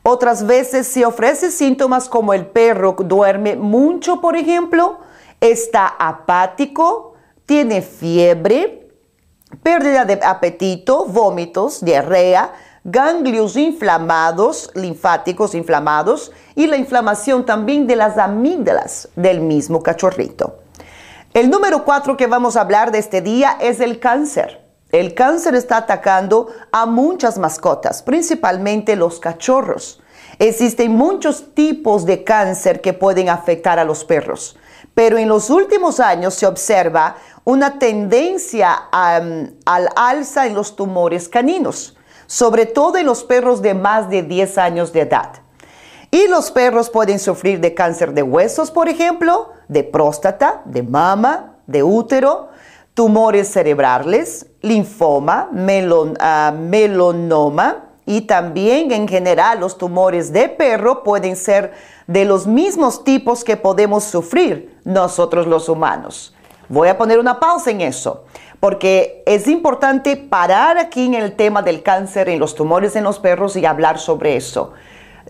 Otras 0.03 0.47
veces 0.47 0.89
se 0.89 1.07
ofrece 1.07 1.53
síntomas 1.53 2.09
como 2.09 2.35
el 2.35 2.47
perro 2.47 2.97
duerme 2.99 3.55
mucho, 3.55 4.21
por 4.21 4.37
ejemplo, 4.37 4.99
está 5.41 5.87
apático, 5.87 7.12
tiene 7.53 7.83
fiebre, 7.83 8.89
pérdida 9.63 10.07
de 10.07 10.19
apetito, 10.25 11.05
vómitos, 11.05 11.85
diarrea, 11.85 12.55
ganglios 12.83 13.57
inflamados, 13.57 14.71
linfáticos 14.75 15.55
inflamados 15.55 16.33
y 16.55 16.67
la 16.67 16.79
inflamación 16.79 17.45
también 17.45 17.87
de 17.87 17.97
las 17.97 18.17
amígdalas 18.17 19.11
del 19.17 19.43
mismo 19.43 19.83
cachorrito. 19.83 20.61
El 21.35 21.51
número 21.51 21.85
cuatro 21.85 22.17
que 22.17 22.27
vamos 22.27 22.57
a 22.57 22.63
hablar 22.63 22.91
de 22.91 23.01
este 23.01 23.21
día 23.21 23.59
es 23.61 23.81
el 23.81 24.01
cáncer. 24.01 24.65
El 24.91 25.13
cáncer 25.13 25.55
está 25.55 25.77
atacando 25.77 26.49
a 26.73 26.87
muchas 26.87 27.37
mascotas, 27.37 28.03
principalmente 28.03 28.97
los 28.97 29.21
cachorros. 29.21 30.01
Existen 30.39 30.93
muchos 30.93 31.55
tipos 31.55 32.07
de 32.07 32.25
cáncer 32.25 32.81
que 32.81 32.95
pueden 32.95 33.29
afectar 33.29 33.79
a 33.79 33.85
los 33.85 34.07
perros, 34.07 34.57
pero 34.95 35.19
en 35.19 35.29
los 35.29 35.51
últimos 35.51 36.01
años 36.01 36.35
se 36.35 36.47
observa 36.47 37.17
una 37.45 37.79
tendencia 37.79 38.73
al 38.73 39.89
alza 39.97 40.47
en 40.47 40.55
los 40.55 40.77
tumores 40.77 41.29
caninos, 41.29 41.97
sobre 42.27 42.67
todo 42.67 42.99
en 42.99 43.07
los 43.07 43.25
perros 43.25 43.63
de 43.63 43.75
más 43.75 44.09
de 44.09 44.23
10 44.23 44.59
años 44.59 44.93
de 44.93 45.01
edad. 45.01 45.33
Y 46.11 46.29
los 46.29 46.51
perros 46.51 46.91
pueden 46.91 47.19
sufrir 47.19 47.61
de 47.61 47.75
cáncer 47.75 48.13
de 48.13 48.23
huesos, 48.23 48.71
por 48.71 48.89
ejemplo, 48.89 49.51
de 49.69 49.83
próstata, 49.83 50.63
de 50.67 50.83
mama, 50.83 51.57
de 51.67 51.83
útero, 51.83 52.51
tumores 52.95 53.49
cerebrales, 53.49 54.47
linfoma, 54.61 55.49
ah, 56.21 56.55
melanoma 56.55 57.85
y 58.05 58.23
también 58.23 58.93
en 58.93 59.09
general 59.09 59.61
los 59.61 59.79
tumores 59.79 60.33
de 60.33 60.49
perro 60.49 61.03
pueden 61.03 61.37
ser 61.37 61.73
de 62.07 62.25
los 62.25 62.47
mismos 62.47 63.05
tipos 63.05 63.45
que 63.45 63.57
podemos 63.57 64.05
sufrir 64.05 64.79
nosotros 64.85 65.47
los 65.47 65.69
humanos. 65.69 66.35
Voy 66.69 66.89
a 66.89 66.97
poner 66.97 67.19
una 67.19 67.41
pausa 67.41 67.71
en 67.71 67.81
eso, 67.81 68.25
porque 68.61 69.23
es 69.27 69.49
importante 69.49 70.17
parar 70.17 70.79
aquí 70.79 71.07
en 71.07 71.15
el 71.15 71.35
tema 71.35 71.63
del 71.63 71.83
cáncer 71.83 72.29
en 72.29 72.39
los 72.39 72.55
tumores 72.55 72.97
en 72.97 73.05
los 73.05 73.19
perros 73.19 73.57
y 73.57 73.67
hablar 73.67 73.99
sobre 73.99 74.37
eso. 74.37 74.73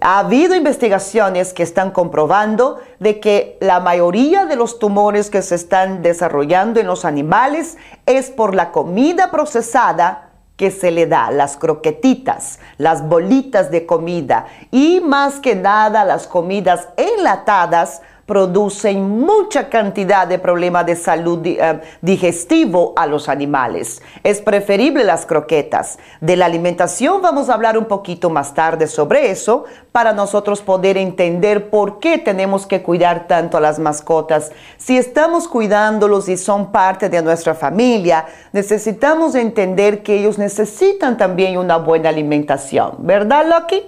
Ha 0.01 0.19
habido 0.19 0.55
investigaciones 0.55 1.53
que 1.53 1.63
están 1.63 1.93
comprobando 1.93 2.81
de 2.99 3.21
que 3.21 3.57
la 3.61 3.79
mayoría 3.79 4.47
de 4.47 4.57
los 4.57 4.79
tumores 4.79 5.31
que 5.31 5.43
se 5.43 5.55
están 5.55 6.03
desarrollando 6.03 6.81
en 6.81 6.87
los 6.87 7.05
animales 7.05 7.77
es 8.07 8.31
por 8.31 8.55
la 8.55 8.73
comida 8.73 9.31
procesada 9.31 10.31
que 10.57 10.71
se 10.71 10.91
le 10.91 11.07
da, 11.07 11.31
las 11.31 11.57
croquetitas, 11.57 12.59
las 12.79 13.09
bolitas 13.09 13.71
de 13.71 13.87
comida 13.87 14.47
y 14.71 15.01
más 15.01 15.41
que 15.41 15.55
nada 15.55 16.05
las 16.05 16.27
comidas 16.27 16.89
enlatadas 16.97 18.03
producen 18.27 19.19
mucha 19.21 19.69
cantidad 19.69 20.27
de 20.27 20.39
problemas 20.39 20.87
de 20.87 20.97
salud 20.97 21.41
eh, 21.45 21.81
digestivo 22.01 22.93
a 22.97 23.07
los 23.07 23.29
animales. 23.29 24.03
Es 24.23 24.41
preferible 24.41 25.05
las 25.05 25.27
croquetas. 25.27 25.99
De 26.21 26.37
la 26.37 26.47
alimentación 26.47 27.21
vamos 27.21 27.49
a 27.49 27.55
hablar 27.55 27.77
un 27.77 27.87
poquito 27.87 28.31
más 28.31 28.55
tarde 28.55 28.87
sobre 28.87 29.31
eso 29.31 29.65
para 29.91 30.13
nosotros 30.13 30.63
poder 30.63 30.97
entender 30.97 31.71
por 31.71 31.99
qué 31.99 32.19
tenemos 32.19 32.67
que 32.67 32.83
cuidar 32.83 33.27
tanto 33.27 33.57
a 33.57 33.61
las 33.61 33.79
mascotas. 33.79 34.53
Si 34.79 34.97
estamos 34.97 35.49
cuidándolos 35.49 36.29
y 36.29 36.37
son 36.37 36.73
parte 36.73 37.09
de 37.09 37.23
nuestra 37.23 37.55
familia, 37.55 38.27
necesitamos 38.53 39.35
entender 39.35 40.03
que 40.03 40.19
ellos 40.19 40.39
necesitan 40.39 41.17
también 41.17 41.59
una 41.59 41.77
buena 41.77 42.09
alimentación. 42.09 42.97
¿Verdad, 42.99 43.47
Lucky? 43.47 43.83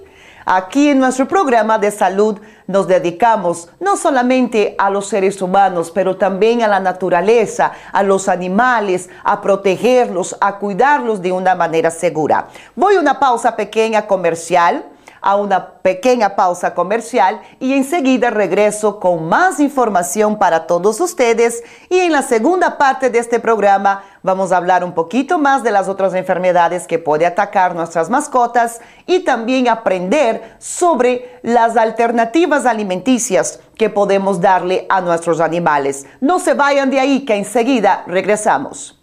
Aquí 0.46 0.90
en 0.90 0.98
nuestro 0.98 1.26
programa 1.26 1.78
de 1.78 1.90
salud 1.90 2.38
nos 2.66 2.86
dedicamos 2.86 3.70
no 3.80 3.96
solamente 3.96 4.74
a 4.78 4.90
los 4.90 5.06
seres 5.06 5.40
humanos, 5.40 5.90
pero 5.90 6.16
también 6.16 6.62
a 6.62 6.68
la 6.68 6.80
naturaleza, 6.80 7.72
a 7.92 8.02
los 8.02 8.28
animales, 8.28 9.08
a 9.22 9.40
protegerlos, 9.40 10.36
a 10.40 10.58
cuidarlos 10.58 11.22
de 11.22 11.32
una 11.32 11.54
manera 11.54 11.90
segura. 11.90 12.48
Voy 12.76 12.96
a 12.96 13.00
una 13.00 13.18
pausa 13.18 13.56
pequeña 13.56 14.06
comercial 14.06 14.84
a 15.24 15.36
una 15.36 15.80
pequeña 15.80 16.36
pausa 16.36 16.74
comercial 16.74 17.40
y 17.58 17.72
enseguida 17.72 18.28
regreso 18.28 19.00
con 19.00 19.26
más 19.26 19.58
información 19.58 20.38
para 20.38 20.66
todos 20.66 21.00
ustedes 21.00 21.62
y 21.88 21.98
en 22.00 22.12
la 22.12 22.20
segunda 22.20 22.76
parte 22.76 23.08
de 23.08 23.20
este 23.20 23.40
programa 23.40 24.04
vamos 24.24 24.50
a 24.50 24.56
hablar 24.56 24.82
un 24.82 24.94
poquito 24.94 25.38
más 25.38 25.62
de 25.62 25.70
las 25.70 25.86
otras 25.86 26.14
enfermedades 26.14 26.88
que 26.88 26.98
puede 26.98 27.26
atacar 27.26 27.76
nuestras 27.76 28.10
mascotas 28.10 28.80
y 29.06 29.20
también 29.20 29.68
aprender 29.68 30.56
sobre 30.58 31.38
las 31.42 31.76
alternativas 31.76 32.66
alimenticias 32.66 33.60
que 33.76 33.90
podemos 33.90 34.40
darle 34.40 34.86
a 34.88 35.00
nuestros 35.00 35.40
animales. 35.40 36.06
No 36.20 36.40
se 36.40 36.54
vayan 36.54 36.90
de 36.90 36.98
ahí 36.98 37.24
que 37.24 37.36
enseguida 37.36 38.02
regresamos. 38.08 38.98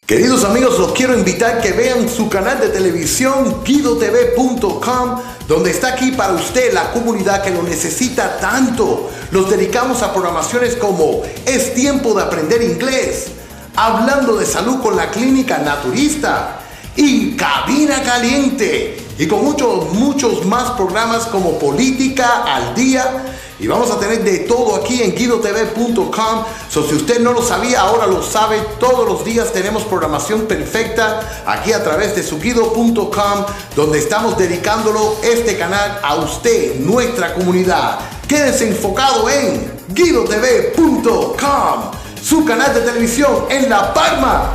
Queridos 0.06 0.44
amigos, 0.44 0.78
los 0.78 0.92
quiero 0.92 1.18
invitar 1.18 1.60
que 1.60 1.72
vean 1.72 2.08
su 2.08 2.28
canal 2.28 2.60
de 2.60 2.68
televisión 2.68 3.64
guidotv.com, 3.64 5.20
donde 5.48 5.72
está 5.72 5.88
aquí 5.88 6.12
para 6.12 6.34
usted 6.34 6.72
la 6.72 6.92
comunidad 6.92 7.42
que 7.42 7.50
lo 7.50 7.64
necesita 7.64 8.38
tanto. 8.38 9.10
Los 9.32 9.50
dedicamos 9.50 10.04
a 10.04 10.12
programaciones 10.12 10.76
como 10.76 11.22
Es 11.44 11.74
tiempo 11.74 12.14
de 12.14 12.22
aprender 12.22 12.62
inglés, 12.62 13.32
Hablando 13.74 14.36
de 14.36 14.46
salud 14.46 14.80
con 14.80 14.96
la 14.96 15.10
clínica 15.10 15.58
naturista 15.58 16.60
y 16.94 17.34
Cabina 17.34 18.00
Caliente. 18.04 19.04
Y 19.18 19.26
con 19.26 19.44
muchos, 19.44 19.92
muchos 19.92 20.46
más 20.46 20.70
programas 20.72 21.24
como 21.26 21.58
Política 21.58 22.44
al 22.44 22.76
Día 22.76 23.24
y 23.58 23.66
vamos 23.66 23.90
a 23.90 23.98
tener 23.98 24.22
de 24.22 24.40
todo 24.40 24.76
aquí 24.76 25.02
en 25.02 25.14
guidotv.com. 25.14 26.44
So, 26.70 26.86
si 26.86 26.94
usted 26.94 27.20
no 27.20 27.32
lo 27.32 27.42
sabía, 27.42 27.80
ahora 27.80 28.06
lo 28.06 28.22
sabe. 28.22 28.60
Todos 28.78 29.08
los 29.08 29.24
días 29.24 29.52
tenemos 29.52 29.84
programación 29.84 30.42
perfecta 30.42 31.42
aquí 31.46 31.72
a 31.72 31.82
través 31.82 32.14
de 32.14 32.22
su 32.22 32.38
guido.com, 32.38 33.46
donde 33.74 33.98
estamos 33.98 34.36
dedicándolo 34.36 35.16
este 35.22 35.56
canal 35.56 36.00
a 36.02 36.16
usted, 36.16 36.76
nuestra 36.80 37.34
comunidad. 37.34 38.00
Quédese 38.28 38.68
enfocado 38.68 39.30
en 39.30 39.72
guidotv.com, 39.88 41.90
su 42.22 42.44
canal 42.44 42.74
de 42.74 42.80
televisión 42.80 43.46
en 43.48 43.70
la 43.70 43.94
palma 43.94 44.52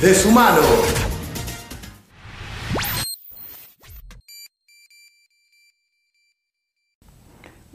de 0.00 0.14
su 0.14 0.30
mano. 0.30 0.60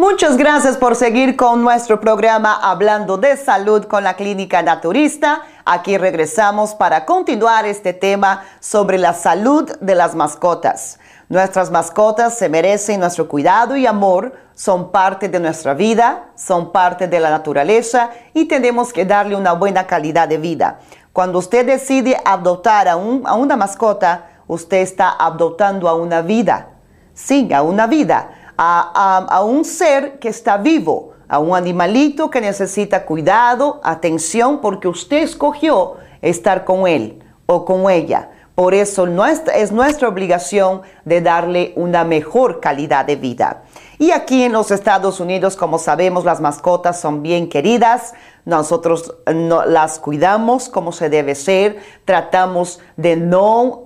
Muchas 0.02 0.36
gracias 0.36 0.78
por 0.78 0.96
seguir 0.96 1.36
con 1.36 1.62
nuestro 1.62 2.02
programa 2.02 2.56
Hablando 2.60 3.18
de 3.18 3.38
Salud 3.38 3.86
con 3.86 4.04
la 4.04 4.16
Clínica 4.16 4.64
Naturista. 4.64 5.44
Aquí 5.64 5.96
regresamos 5.96 6.74
para 6.74 7.06
continuar 7.06 7.68
este 7.68 7.94
tema 7.94 8.42
sobre 8.60 8.98
la 8.98 9.14
salud 9.14 9.72
de 9.80 9.94
las 9.94 10.16
mascotas. 10.16 10.98
Nuestras 11.30 11.70
mascotas 11.70 12.36
se 12.36 12.50
merecen 12.50 13.00
nuestro 13.00 13.28
cuidado 13.28 13.78
y 13.78 13.86
amor, 13.86 14.34
son 14.56 14.92
parte 14.92 15.30
de 15.30 15.40
nuestra 15.40 15.76
vida, 15.76 16.32
son 16.34 16.72
parte 16.72 17.08
de 17.08 17.20
la 17.20 17.30
naturaleza 17.30 18.10
y 18.34 18.46
tenemos 18.46 18.92
que 18.92 19.06
darle 19.06 19.36
una 19.36 19.52
buena 19.52 19.86
calidad 19.86 20.28
de 20.28 20.40
vida. 20.40 20.80
Cuando 21.14 21.38
usted 21.38 21.64
decide 21.64 22.18
adoptar 22.26 22.88
a, 22.88 22.96
una 22.96 23.56
mascota, 23.56 24.30
usted 24.48 24.78
está 24.78 25.16
adoptando 25.20 25.88
a 25.88 25.94
una 25.94 26.24
vida. 26.24 26.70
Sí, 27.14 27.54
a 27.54 27.62
una 27.62 27.86
vida 27.86 28.41
a, 28.64 29.44
un 29.44 29.66
ser 29.66 30.20
que 30.20 30.30
está 30.30 30.58
vivo, 30.58 31.14
a 31.28 31.40
un 31.40 31.56
animalito 31.56 32.30
que 32.30 32.42
necesita 32.42 33.06
cuidado, 33.06 33.82
atención, 33.84 34.62
porque 34.62 34.88
usted 34.88 35.24
escogió 35.24 35.96
estar 36.22 36.64
con 36.64 36.88
él 36.88 37.24
o 37.48 37.66
con 37.66 37.90
ella. 37.90 38.30
Por 38.54 38.76
eso 38.76 39.08
es 39.56 39.72
nuestra 39.72 40.08
obligación 40.08 40.82
de 41.06 41.22
darle 41.22 41.74
una 41.76 42.04
mejor 42.04 42.60
calidad 42.60 43.06
de 43.06 43.16
vida. 43.16 43.64
Y 43.98 44.12
aquí 44.12 44.44
en 44.44 44.52
los 44.52 44.70
Estados 44.70 45.20
Unidos, 45.20 45.56
como 45.56 45.80
sabemos, 45.80 46.26
las 46.26 46.42
mascotas 46.42 47.00
son 47.00 47.24
bien 47.24 47.50
queridas. 47.50 48.14
Nosotros 48.46 49.16
las 49.26 50.00
cuidamos 50.00 50.70
como 50.70 50.92
se 50.92 51.10
debe 51.10 51.34
ser. 51.34 51.80
Tratamos 52.06 52.80
de 52.98 53.16
no 53.16 53.86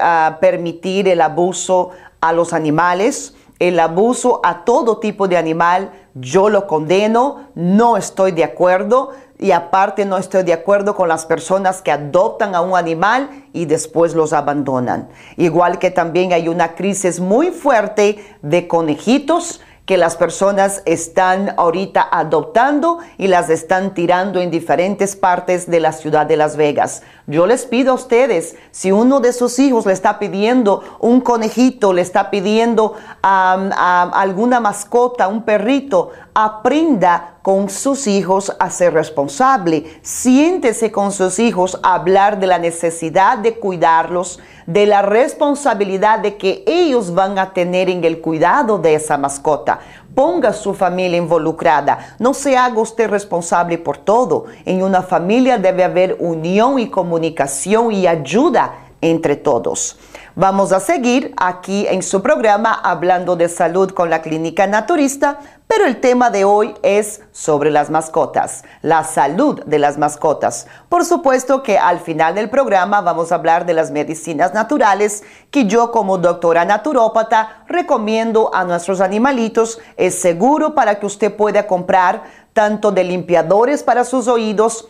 ah, 0.00 0.38
permitir 0.40 1.08
el 1.08 1.20
abuso 1.20 1.90
a 2.20 2.32
los 2.32 2.54
animales 2.54 3.34
el 3.58 3.78
abuso 3.80 4.40
a 4.42 4.64
todo 4.64 4.98
tipo 4.98 5.28
de 5.28 5.36
animal, 5.36 5.92
yo 6.14 6.48
lo 6.48 6.66
condeno, 6.66 7.48
no 7.54 7.96
estoy 7.96 8.32
de 8.32 8.44
acuerdo 8.44 9.10
y 9.38 9.50
aparte 9.50 10.04
no 10.04 10.16
estoy 10.16 10.42
de 10.42 10.52
acuerdo 10.52 10.94
con 10.94 11.08
las 11.08 11.26
personas 11.26 11.82
que 11.82 11.92
adoptan 11.92 12.54
a 12.54 12.60
un 12.60 12.76
animal 12.76 13.28
y 13.52 13.66
después 13.66 14.14
los 14.14 14.32
abandonan. 14.32 15.08
Igual 15.36 15.78
que 15.78 15.90
también 15.90 16.32
hay 16.32 16.48
una 16.48 16.74
crisis 16.74 17.20
muy 17.20 17.50
fuerte 17.50 18.24
de 18.42 18.68
conejitos 18.68 19.60
que 19.86 19.98
las 19.98 20.16
personas 20.16 20.82
están 20.86 21.54
ahorita 21.58 22.08
adoptando 22.10 23.00
y 23.18 23.28
las 23.28 23.50
están 23.50 23.92
tirando 23.92 24.40
en 24.40 24.50
diferentes 24.50 25.14
partes 25.14 25.70
de 25.70 25.80
la 25.80 25.92
ciudad 25.92 26.24
de 26.24 26.38
Las 26.38 26.56
Vegas. 26.56 27.02
Yo 27.26 27.46
les 27.46 27.66
pido 27.66 27.92
a 27.92 27.94
ustedes, 27.94 28.56
si 28.70 28.92
uno 28.92 29.20
de 29.20 29.34
sus 29.34 29.58
hijos 29.58 29.84
le 29.84 29.92
está 29.92 30.18
pidiendo 30.18 30.82
un 31.00 31.20
conejito, 31.20 31.92
le 31.92 32.00
está 32.00 32.30
pidiendo 32.30 32.94
alguna 33.22 34.60
mascota, 34.60 35.28
un 35.28 35.42
perrito, 35.42 36.12
aprenda 36.34 37.36
con 37.42 37.70
sus 37.70 38.08
hijos 38.08 38.54
a 38.58 38.68
ser 38.70 38.92
responsable. 38.92 40.00
Siéntese 40.02 40.90
con 40.90 41.12
sus 41.12 41.38
hijos 41.38 41.78
a 41.82 41.94
hablar 41.94 42.40
de 42.40 42.48
la 42.48 42.58
necesidad 42.58 43.38
de 43.38 43.54
cuidarlos, 43.54 44.40
de 44.66 44.86
la 44.86 45.02
responsabilidad 45.02 46.18
de 46.18 46.36
que 46.36 46.64
ellos 46.66 47.14
van 47.14 47.38
a 47.38 47.52
tener 47.52 47.88
en 47.88 48.02
el 48.04 48.20
cuidado 48.20 48.78
de 48.78 48.94
esa 48.94 49.16
mascota. 49.16 49.78
Ponga 50.14 50.52
su 50.52 50.74
familia 50.74 51.18
involucrada. 51.18 52.16
No 52.18 52.34
se 52.34 52.56
haga 52.56 52.80
usted 52.80 53.08
responsable 53.08 53.78
por 53.78 53.98
todo. 53.98 54.46
En 54.64 54.82
una 54.82 55.02
familia 55.02 55.58
debe 55.58 55.84
haber 55.84 56.16
unión 56.18 56.78
y 56.78 56.88
comunicación 56.88 57.92
y 57.92 58.06
ayuda 58.06 58.83
entre 59.04 59.36
todos. 59.36 59.98
Vamos 60.34 60.72
a 60.72 60.80
seguir 60.80 61.32
aquí 61.36 61.86
en 61.86 62.02
su 62.02 62.20
programa 62.20 62.74
hablando 62.74 63.36
de 63.36 63.48
salud 63.48 63.90
con 63.90 64.10
la 64.10 64.20
clínica 64.20 64.66
naturista, 64.66 65.38
pero 65.68 65.86
el 65.86 66.00
tema 66.00 66.30
de 66.30 66.44
hoy 66.44 66.74
es 66.82 67.20
sobre 67.30 67.70
las 67.70 67.88
mascotas, 67.90 68.64
la 68.82 69.04
salud 69.04 69.62
de 69.64 69.78
las 69.78 69.96
mascotas. 69.96 70.66
Por 70.88 71.04
supuesto 71.04 71.62
que 71.62 71.78
al 71.78 72.00
final 72.00 72.34
del 72.34 72.50
programa 72.50 73.00
vamos 73.00 73.30
a 73.30 73.36
hablar 73.36 73.64
de 73.64 73.74
las 73.74 73.90
medicinas 73.90 74.54
naturales 74.54 75.22
que 75.50 75.66
yo 75.66 75.92
como 75.92 76.18
doctora 76.18 76.64
naturópata 76.64 77.64
recomiendo 77.68 78.50
a 78.54 78.64
nuestros 78.64 79.00
animalitos. 79.00 79.78
Es 79.96 80.16
seguro 80.16 80.74
para 80.74 80.98
que 80.98 81.06
usted 81.06 81.36
pueda 81.36 81.66
comprar 81.66 82.24
tanto 82.52 82.92
de 82.92 83.04
limpiadores 83.04 83.82
para 83.82 84.04
sus 84.04 84.28
oídos, 84.28 84.88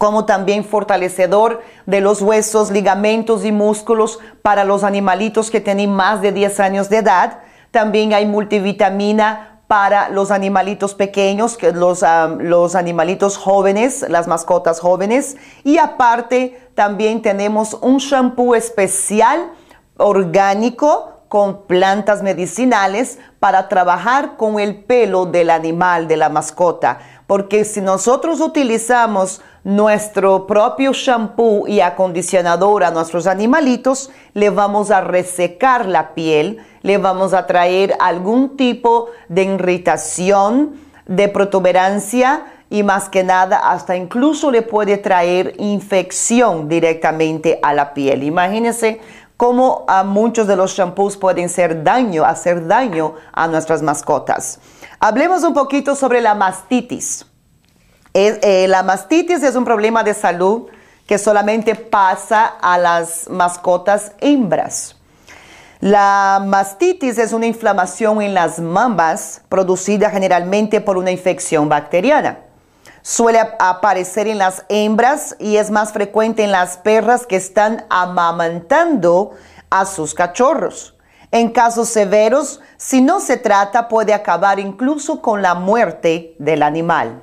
como 0.00 0.24
también 0.24 0.64
fortalecedor 0.64 1.60
de 1.84 2.00
los 2.00 2.22
huesos, 2.22 2.70
ligamentos 2.70 3.44
y 3.44 3.52
músculos 3.52 4.18
para 4.40 4.64
los 4.64 4.82
animalitos 4.82 5.50
que 5.50 5.60
tienen 5.60 5.92
más 5.92 6.22
de 6.22 6.32
10 6.32 6.58
años 6.60 6.88
de 6.88 6.96
edad. 6.96 7.40
También 7.70 8.14
hay 8.14 8.24
multivitamina 8.24 9.60
para 9.68 10.08
los 10.08 10.30
animalitos 10.30 10.94
pequeños, 10.94 11.58
los, 11.74 12.02
los 12.38 12.74
animalitos 12.76 13.36
jóvenes, 13.36 14.06
las 14.08 14.26
mascotas 14.26 14.80
jóvenes. 14.80 15.36
Y 15.64 15.76
aparte 15.76 16.70
también 16.74 17.20
tenemos 17.20 17.74
un 17.74 17.98
shampoo 17.98 18.54
especial 18.54 19.52
orgánico 19.98 21.19
con 21.30 21.62
plantas 21.68 22.24
medicinales 22.24 23.20
para 23.38 23.68
trabajar 23.68 24.36
con 24.36 24.58
el 24.58 24.82
pelo 24.82 25.26
del 25.26 25.50
animal, 25.50 26.08
de 26.08 26.16
la 26.16 26.28
mascota. 26.28 26.98
Porque 27.28 27.64
si 27.64 27.80
nosotros 27.80 28.40
utilizamos 28.40 29.40
nuestro 29.62 30.48
propio 30.48 30.92
shampoo 30.92 31.68
y 31.68 31.82
acondicionador 31.82 32.82
a 32.82 32.90
nuestros 32.90 33.28
animalitos, 33.28 34.10
le 34.34 34.50
vamos 34.50 34.90
a 34.90 35.02
resecar 35.02 35.86
la 35.86 36.14
piel, 36.14 36.58
le 36.82 36.98
vamos 36.98 37.32
a 37.32 37.46
traer 37.46 37.94
algún 38.00 38.56
tipo 38.56 39.06
de 39.28 39.44
irritación, 39.44 40.80
de 41.06 41.28
protuberancia 41.28 42.44
y 42.70 42.84
más 42.84 43.08
que 43.08 43.24
nada 43.24 43.70
hasta 43.70 43.96
incluso 43.96 44.50
le 44.50 44.62
puede 44.62 44.96
traer 44.96 45.54
infección 45.58 46.68
directamente 46.68 47.58
a 47.62 47.74
la 47.74 47.92
piel. 47.94 48.22
Imagínense 48.22 49.00
cómo 49.40 49.86
a 49.88 50.04
muchos 50.04 50.46
de 50.46 50.54
los 50.54 50.74
shampoos 50.74 51.16
pueden 51.16 51.48
ser 51.48 51.82
daño, 51.82 52.26
hacer 52.26 52.66
daño 52.66 53.14
a 53.32 53.48
nuestras 53.48 53.80
mascotas. 53.80 54.58
Hablemos 54.98 55.42
un 55.44 55.54
poquito 55.54 55.96
sobre 55.96 56.20
la 56.20 56.34
mastitis. 56.34 57.24
Eh, 58.12 58.66
la 58.68 58.82
mastitis 58.82 59.42
es 59.42 59.56
un 59.56 59.64
problema 59.64 60.04
de 60.04 60.12
salud 60.12 60.66
que 61.06 61.16
solamente 61.16 61.74
pasa 61.74 62.44
a 62.44 62.76
las 62.76 63.30
mascotas 63.30 64.12
hembras. 64.18 64.96
La 65.80 66.44
mastitis 66.46 67.16
es 67.16 67.32
una 67.32 67.46
inflamación 67.46 68.20
en 68.20 68.34
las 68.34 68.60
mamas 68.60 69.40
producida 69.48 70.10
generalmente 70.10 70.82
por 70.82 70.98
una 70.98 71.12
infección 71.12 71.66
bacteriana. 71.66 72.40
Suele 73.02 73.40
aparecer 73.58 74.28
en 74.28 74.38
las 74.38 74.64
hembras 74.68 75.34
y 75.38 75.56
es 75.56 75.70
más 75.70 75.92
frecuente 75.92 76.44
en 76.44 76.52
las 76.52 76.76
perras 76.76 77.26
que 77.26 77.36
están 77.36 77.86
amamantando 77.88 79.32
a 79.70 79.86
sus 79.86 80.14
cachorros. 80.14 80.96
En 81.32 81.50
casos 81.50 81.88
severos, 81.88 82.60
si 82.76 83.00
no 83.00 83.20
se 83.20 83.36
trata, 83.36 83.88
puede 83.88 84.12
acabar 84.12 84.58
incluso 84.58 85.22
con 85.22 85.42
la 85.42 85.54
muerte 85.54 86.34
del 86.38 86.62
animal. 86.62 87.22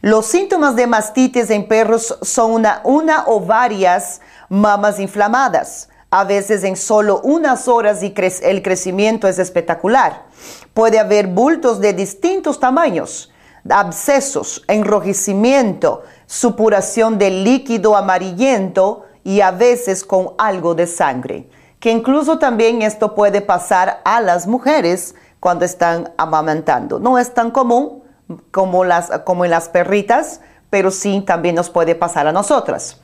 Los 0.00 0.26
síntomas 0.26 0.76
de 0.76 0.86
mastitis 0.86 1.50
en 1.50 1.68
perros 1.68 2.18
son 2.22 2.66
una, 2.84 3.24
o 3.26 3.40
varias 3.40 4.20
mamas 4.48 4.98
inflamadas. 4.98 5.88
A 6.10 6.24
veces 6.24 6.64
en 6.64 6.76
solo 6.76 7.20
unas 7.22 7.68
horas 7.68 8.02
y 8.02 8.14
el 8.42 8.62
crecimiento 8.62 9.28
es 9.28 9.38
espectacular. 9.38 10.24
Puede 10.72 10.98
haber 10.98 11.26
bultos 11.26 11.80
de 11.80 11.92
distintos 11.92 12.60
tamaños, 12.60 13.32
abscesos, 13.68 14.62
enrojecimiento, 14.68 16.02
supuración 16.26 17.18
de 17.18 17.30
líquido 17.30 17.96
amarillento 17.96 19.04
y 19.22 19.40
a 19.40 19.50
veces 19.50 20.04
con 20.04 20.32
algo 20.38 20.74
de 20.74 20.86
sangre, 20.86 21.48
que 21.80 21.90
incluso 21.90 22.38
también 22.38 22.82
esto 22.82 23.14
puede 23.14 23.40
pasar 23.40 24.00
a 24.04 24.20
las 24.20 24.46
mujeres 24.46 25.14
cuando 25.40 25.64
están 25.64 26.12
amamantando. 26.16 26.98
No 26.98 27.18
es 27.18 27.32
tan 27.34 27.50
común 27.50 28.02
como, 28.50 28.84
las, 28.84 29.10
como 29.24 29.44
en 29.44 29.50
las 29.50 29.68
perritas, 29.68 30.40
pero 30.70 30.90
sí 30.90 31.22
también 31.26 31.54
nos 31.54 31.70
puede 31.70 31.94
pasar 31.94 32.26
a 32.26 32.32
nosotras. 32.32 33.00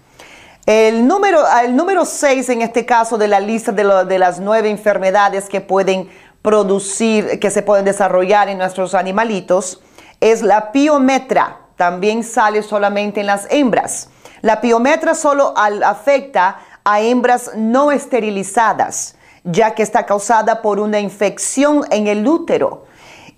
El 0.67 1.07
número, 1.07 1.43
el 1.63 1.75
número 1.75 2.05
6 2.05 2.49
en 2.51 2.63
este 2.63 2.85
caso 2.85 3.17
de 3.17 3.29
la 3.29 3.41
lista 3.41 3.73
de, 3.73 3.85
de 4.05 4.19
las 4.19 4.41
nueve 4.41 4.71
enfermedades 4.71 5.49
que 5.49 5.61
pueden 5.61 6.09
producir, 6.43 7.41
que 7.41 7.51
se 7.51 7.63
pueden 7.63 7.85
desarrollar 7.85 8.49
en 8.49 8.59
nuestros 8.59 8.95
animalitos, 8.95 9.81
es 10.21 10.43
la 10.43 10.73
piometra. 10.73 11.59
También 11.77 12.23
sale 12.25 12.63
solamente 12.63 13.21
en 13.21 13.27
las 13.27 13.47
hembras. 13.51 14.11
La 14.43 14.61
piometra 14.61 15.15
solo 15.15 15.55
afecta 15.57 16.59
a 16.85 17.01
hembras 17.01 17.53
no 17.57 17.91
esterilizadas, 17.91 19.17
ya 19.45 19.75
que 19.75 19.83
está 19.83 20.07
causada 20.07 20.63
por 20.63 20.79
una 20.79 21.01
infección 21.01 21.85
en 21.91 22.07
el 22.07 22.27
útero 22.27 22.85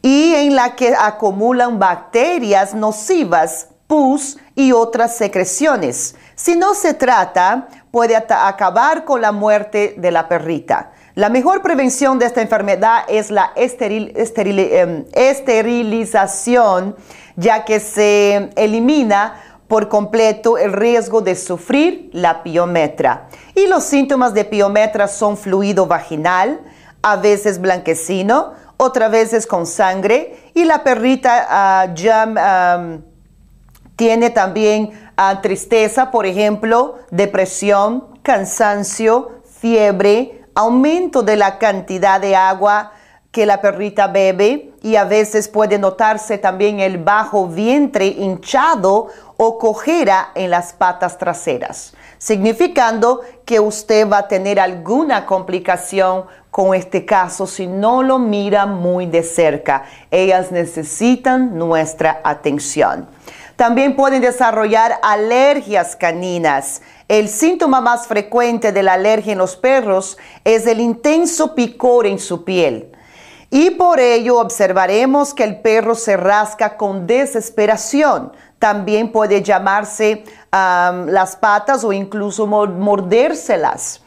y 0.01 0.35
en 0.35 0.57
la 0.57 0.75
que 0.75 0.95
acumulan 0.99 1.79
bacterias 1.79 2.75
nocivas, 2.75 3.69
pus 3.87 4.39
y 4.55 4.73
otras 4.73 5.17
secreciones. 5.17 6.17
Si 6.35 6.57
no 6.57 6.75
se 6.75 6.95
trata, 6.95 7.69
puede 7.91 8.17
acabar 8.17 9.05
con 9.05 9.21
la 9.21 9.33
muerte 9.33 9.95
de 9.99 10.11
la 10.11 10.29
perrita. 10.29 10.91
La 11.15 11.29
mejor 11.29 11.61
prevención 11.61 12.19
de 12.19 12.25
esta 12.25 12.41
enfermedad 12.41 13.05
es 13.07 13.31
la 13.31 13.53
em, 13.55 15.05
esterilización, 15.13 16.97
ya 17.37 17.67
que 17.67 17.81
se 17.81 18.49
elimina 18.57 19.35
por 19.69 19.91
completo 19.91 20.57
el 20.57 20.73
riesgo 20.73 21.21
de 21.21 21.37
sufrir 21.37 22.09
la 22.15 22.43
piometra. 22.43 23.29
Y 23.55 23.67
los 23.67 23.85
síntomas 23.85 24.33
de 24.33 24.47
piometra 24.47 25.07
son 25.07 25.37
fluido 25.37 25.87
vaginal, 25.87 26.63
a 27.03 27.17
veces 27.17 27.61
blanquecino, 27.61 28.55
otras 28.79 29.11
veces 29.11 29.47
con 29.47 29.67
sangre, 29.67 30.51
y 30.55 30.65
la 30.65 30.83
perrita 30.83 31.47
ah, 31.49 31.89
ya 31.95 33.03
tiene 33.97 34.31
también 34.31 34.93
ah, 35.19 35.41
tristeza, 35.43 36.11
por 36.11 36.25
ejemplo, 36.25 36.97
depresión, 37.11 38.07
cansancio, 38.23 39.43
fiebre, 39.61 40.42
aumento 40.55 41.23
de 41.23 41.37
la 41.37 41.59
cantidad 41.59 42.21
de 42.21 42.37
agua 42.37 42.93
que 43.31 43.47
la 43.47 43.63
perrita 43.63 44.09
bebe 44.09 44.73
y 44.83 44.97
a 44.97 45.05
veces 45.05 45.49
puede 45.49 45.79
notarse 45.79 46.37
también 46.37 46.81
el 46.81 46.99
bajo 46.99 47.49
vientre 47.49 48.07
hinchado 48.07 49.09
o 49.39 49.59
cojera 49.59 50.29
en 50.35 50.51
las 50.51 50.75
patas 50.75 51.17
traseras, 51.17 51.95
significando 52.19 53.23
que 53.47 53.59
usted 53.59 54.09
va 54.09 54.19
a 54.19 54.29
tener 54.29 54.61
alguna 54.61 55.25
complicación 55.25 56.27
con 56.51 56.75
este 56.75 57.07
caso 57.07 57.47
si 57.47 57.67
no 57.67 58.03
lo 58.03 58.19
mira 58.19 58.67
muy 58.67 59.07
de 59.07 59.23
cerca. 59.23 59.85
Ellas 60.11 60.53
necesitan 60.53 61.57
nuestra 61.57 62.21
atención. 62.23 63.09
También 63.57 63.97
pueden 63.97 64.21
desarrollar 64.21 64.99
alergias 65.03 65.97
caninas 65.97 66.83
el 67.13 67.29
síntoma 67.29 67.83
más 67.83 68.07
frecuente 68.07 68.73
de 68.73 68.83
la 68.83 68.95
alergia 68.95 69.33
en 69.33 69.39
los 69.39 69.55
perros 69.55 70.17
es 70.45 70.67
el 70.67 70.81
intenso 70.81 71.55
picor 71.55 72.07
en 72.07 72.19
su 72.19 72.43
piel. 72.43 72.91
Y 73.51 73.73
por 73.73 74.01
ello 74.01 74.39
observaremos 74.39 75.35
que 75.35 75.45
el 75.45 75.61
perro 75.61 75.95
se 75.95 76.17
rasca 76.17 76.79
con 76.79 77.07
desesperación. 77.07 78.33
También 78.59 79.13
puede 79.13 79.43
llamarse 79.43 80.25
las 80.51 81.37
patas 81.37 81.85
o 81.85 81.93
incluso 81.93 82.47
mordérselas. 82.47 84.01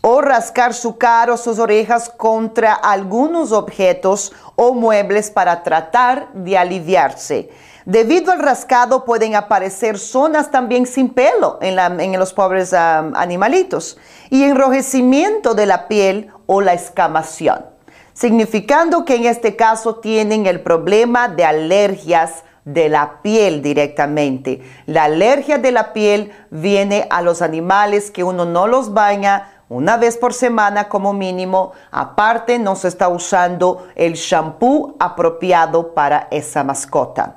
O 0.00 0.22
rascar 0.22 0.72
su 0.72 0.96
cara 0.96 1.34
o 1.34 1.36
sus 1.36 1.58
orejas 1.58 2.08
contra 2.08 2.72
algunos 2.72 3.52
objetos 3.52 4.32
o 4.54 4.72
muebles 4.72 5.30
para 5.30 5.62
tratar 5.62 6.32
de 6.32 6.56
aliviarse. 6.56 7.50
Debido 7.86 8.32
al 8.32 8.40
rascado 8.40 9.04
pueden 9.04 9.36
aparecer 9.36 9.96
zonas 10.00 10.50
también 10.50 10.86
sin 10.86 11.08
pelo 11.08 11.60
en, 11.60 12.18
los 12.18 12.32
pobres 12.32 12.72
animalitos 12.74 13.96
y 14.28 14.42
enrojecimiento 14.42 15.54
de 15.54 15.66
la 15.66 15.86
piel 15.86 16.32
o 16.46 16.60
la 16.60 16.74
escamación, 16.74 17.64
significando 18.12 19.04
que 19.04 19.14
en 19.14 19.26
este 19.26 19.54
caso 19.54 20.00
tienen 20.00 20.46
el 20.46 20.62
problema 20.62 21.28
de 21.28 21.44
alergias 21.44 22.42
de 22.64 22.88
la 22.88 23.22
piel 23.22 23.62
directamente. 23.62 24.62
La 24.86 25.04
alergia 25.04 25.58
de 25.58 25.70
la 25.70 25.92
piel 25.92 26.32
viene 26.50 27.06
a 27.08 27.22
los 27.22 27.40
animales 27.40 28.10
que 28.10 28.24
uno 28.24 28.44
no 28.44 28.66
los 28.66 28.94
baña 28.94 29.62
una 29.68 29.96
vez 29.96 30.16
por 30.16 30.34
semana 30.34 30.88
como 30.88 31.12
mínimo. 31.12 31.70
Aparte, 31.92 32.58
no 32.58 32.74
se 32.74 32.88
está 32.88 33.06
usando 33.08 33.86
el 33.94 34.14
shampoo 34.14 34.96
apropiado 34.98 35.94
para 35.94 36.26
esa 36.32 36.64
mascota. 36.64 37.36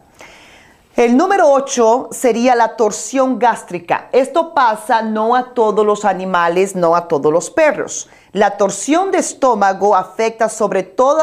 El 0.99 1.15
número 1.15 1.49
8 1.49 2.09
sería 2.11 2.55
la 2.55 2.75
torsión 2.75 3.39
gástrica. 3.39 4.09
Esto 4.11 4.53
pasa 4.53 5.01
no 5.01 5.33
a 5.33 5.53
todos 5.53 5.85
los 5.85 6.03
animales, 6.03 6.75
no 6.75 6.93
a 6.93 7.07
todos 7.07 7.31
los 7.31 7.49
perros. 7.49 8.09
La 8.33 8.57
torsión 8.57 9.09
de 9.09 9.19
estómago 9.19 9.95
afecta 9.95 10.49
sobre 10.49 10.83
todo 10.83 11.21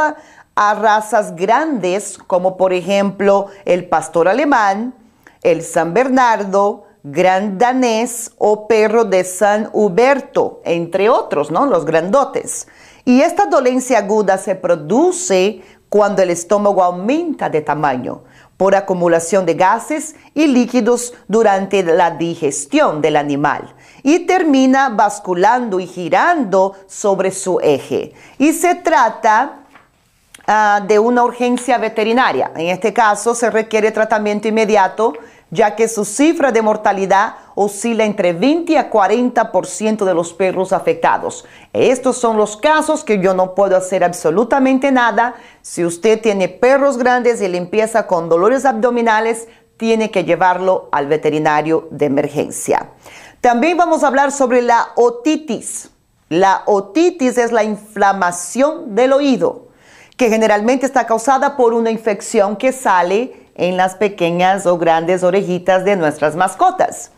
a 0.55 0.75
razas 0.77 1.37
grandes, 1.37 2.17
como 2.27 2.57
por 2.57 2.73
ejemplo 2.73 3.49
el 3.67 3.87
pastor 3.87 4.29
alemán, 4.29 4.95
el 5.43 5.61
San 5.61 5.93
Bernardo, 5.93 6.85
gran 7.03 7.59
danés 7.59 8.33
o 8.39 8.67
perro 8.67 9.05
de 9.05 9.25
San 9.25 9.69
Huberto, 9.75 10.63
entre 10.65 11.11
otros, 11.11 11.51
¿no? 11.51 11.67
Los 11.67 11.85
grandotes. 11.85 12.67
Y 13.05 13.21
esta 13.21 13.45
dolencia 13.45 13.99
aguda 13.99 14.39
se 14.39 14.55
produce 14.55 15.61
cuando 15.91 16.23
el 16.23 16.31
estómago 16.31 16.83
aumenta 16.83 17.51
de 17.51 17.61
tamaño 17.61 18.23
por 18.57 18.75
acumulación 18.75 19.45
de 19.45 19.55
gases 19.55 20.17
y 20.35 20.47
líquidos 20.47 21.13
durante 21.29 21.83
la 21.83 22.11
digestión 22.11 23.03
del 23.03 23.17
animal 23.17 23.75
y 24.03 24.21
termina 24.21 24.89
basculando 24.89 25.79
y 25.81 25.87
girando 25.87 26.75
sobre 26.87 27.31
su 27.31 27.61
eje. 27.61 28.13
Y 28.39 28.53
se 28.53 28.77
trata 28.77 29.61
ah, 30.47 30.81
de 30.87 30.99
una 30.99 31.25
urgencia 31.25 31.77
veterinaria. 31.79 32.53
En 32.57 32.69
este 32.69 32.93
caso 32.93 33.35
se 33.35 33.51
requiere 33.51 33.93
tratamiento 33.93 34.49
inmediato 34.49 35.13
ya 35.57 35.75
que 35.75 35.89
su 35.89 36.05
cifra 36.05 36.53
de 36.53 36.63
mortalidad 36.63 37.35
oscila 37.55 38.05
entre 38.05 38.35
20 38.35 38.79
a 38.79 38.91
40% 38.91 40.05
de 40.05 40.15
los 40.15 40.35
perros 40.35 40.73
afectados. 40.73 41.47
Estos 41.73 42.19
son 42.19 42.37
los 42.37 42.57
casos 42.59 43.03
que 43.03 43.19
yo 43.19 43.35
no 43.35 43.55
puedo 43.55 43.77
hacer 43.77 44.05
absolutamente 44.05 44.93
nada. 44.93 45.35
Si 45.63 45.85
usted 45.85 46.21
tiene 46.21 46.49
perros 46.49 46.99
grandes 46.99 47.41
y 47.41 47.49
le 47.49 47.59
empieza 47.59 48.07
con 48.07 48.29
dolores 48.29 48.67
abdominales, 48.67 49.49
tiene 49.79 50.11
que 50.11 50.25
llevarlo 50.25 50.89
al 50.93 51.07
veterinario 51.07 51.89
de 51.91 52.07
emergencia. 52.07 52.91
También 53.41 53.77
vamos 53.79 54.05
a 54.05 54.09
hablar 54.09 54.33
sobre 54.33 54.61
la 54.61 54.89
otitis. 54.95 55.91
La 56.29 56.63
otitis 56.67 57.39
es 57.39 57.51
la 57.53 57.65
inflamación 57.65 58.95
del 58.95 59.13
oído, 59.15 59.69
que 60.17 60.29
generalmente 60.29 60.85
está 60.85 61.07
causada 61.07 61.57
por 61.57 61.73
una 61.73 61.91
infección 61.91 62.57
que 62.57 62.73
sale 62.73 63.46
en 63.57 63.77
las 63.77 63.97
pequeñas 63.97 64.67
o 64.67 64.79
grandes 64.79 65.23
orejitas 65.23 65.85
de 65.85 65.97
nuestras 65.97 66.37
mascotas. 66.37 67.11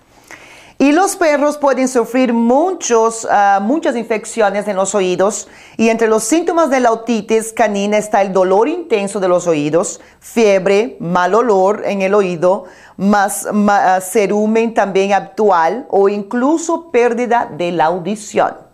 Y 0.80 0.92
los 0.92 1.16
perros 1.16 1.58
pueden 1.58 1.88
sufrir 1.88 2.32
muchos, 2.32 3.26
ah, 3.28 3.58
muchas 3.60 3.96
infecciones 3.96 4.68
en 4.68 4.76
los 4.76 4.94
oídos 4.94 5.48
y 5.76 5.88
entre 5.88 6.06
los 6.06 6.22
síntomas 6.22 6.70
de 6.70 6.78
la 6.78 6.92
otitis 6.92 7.52
canina 7.52 7.98
está 7.98 8.22
el 8.22 8.32
dolor 8.32 8.68
intenso 8.68 9.18
de 9.18 9.26
los 9.26 9.48
oídos, 9.48 10.00
fiebre, 10.20 10.96
mal 11.00 11.34
olor 11.34 11.82
en 11.84 12.00
el 12.00 12.14
oído, 12.14 12.66
más, 12.96 13.48
más 13.52 14.08
cerumen 14.12 14.72
también 14.72 15.14
actual 15.14 15.84
o 15.90 16.08
incluso 16.08 16.92
pérdida 16.92 17.50
de 17.52 17.72
la 17.72 17.86
audición. 17.86 18.67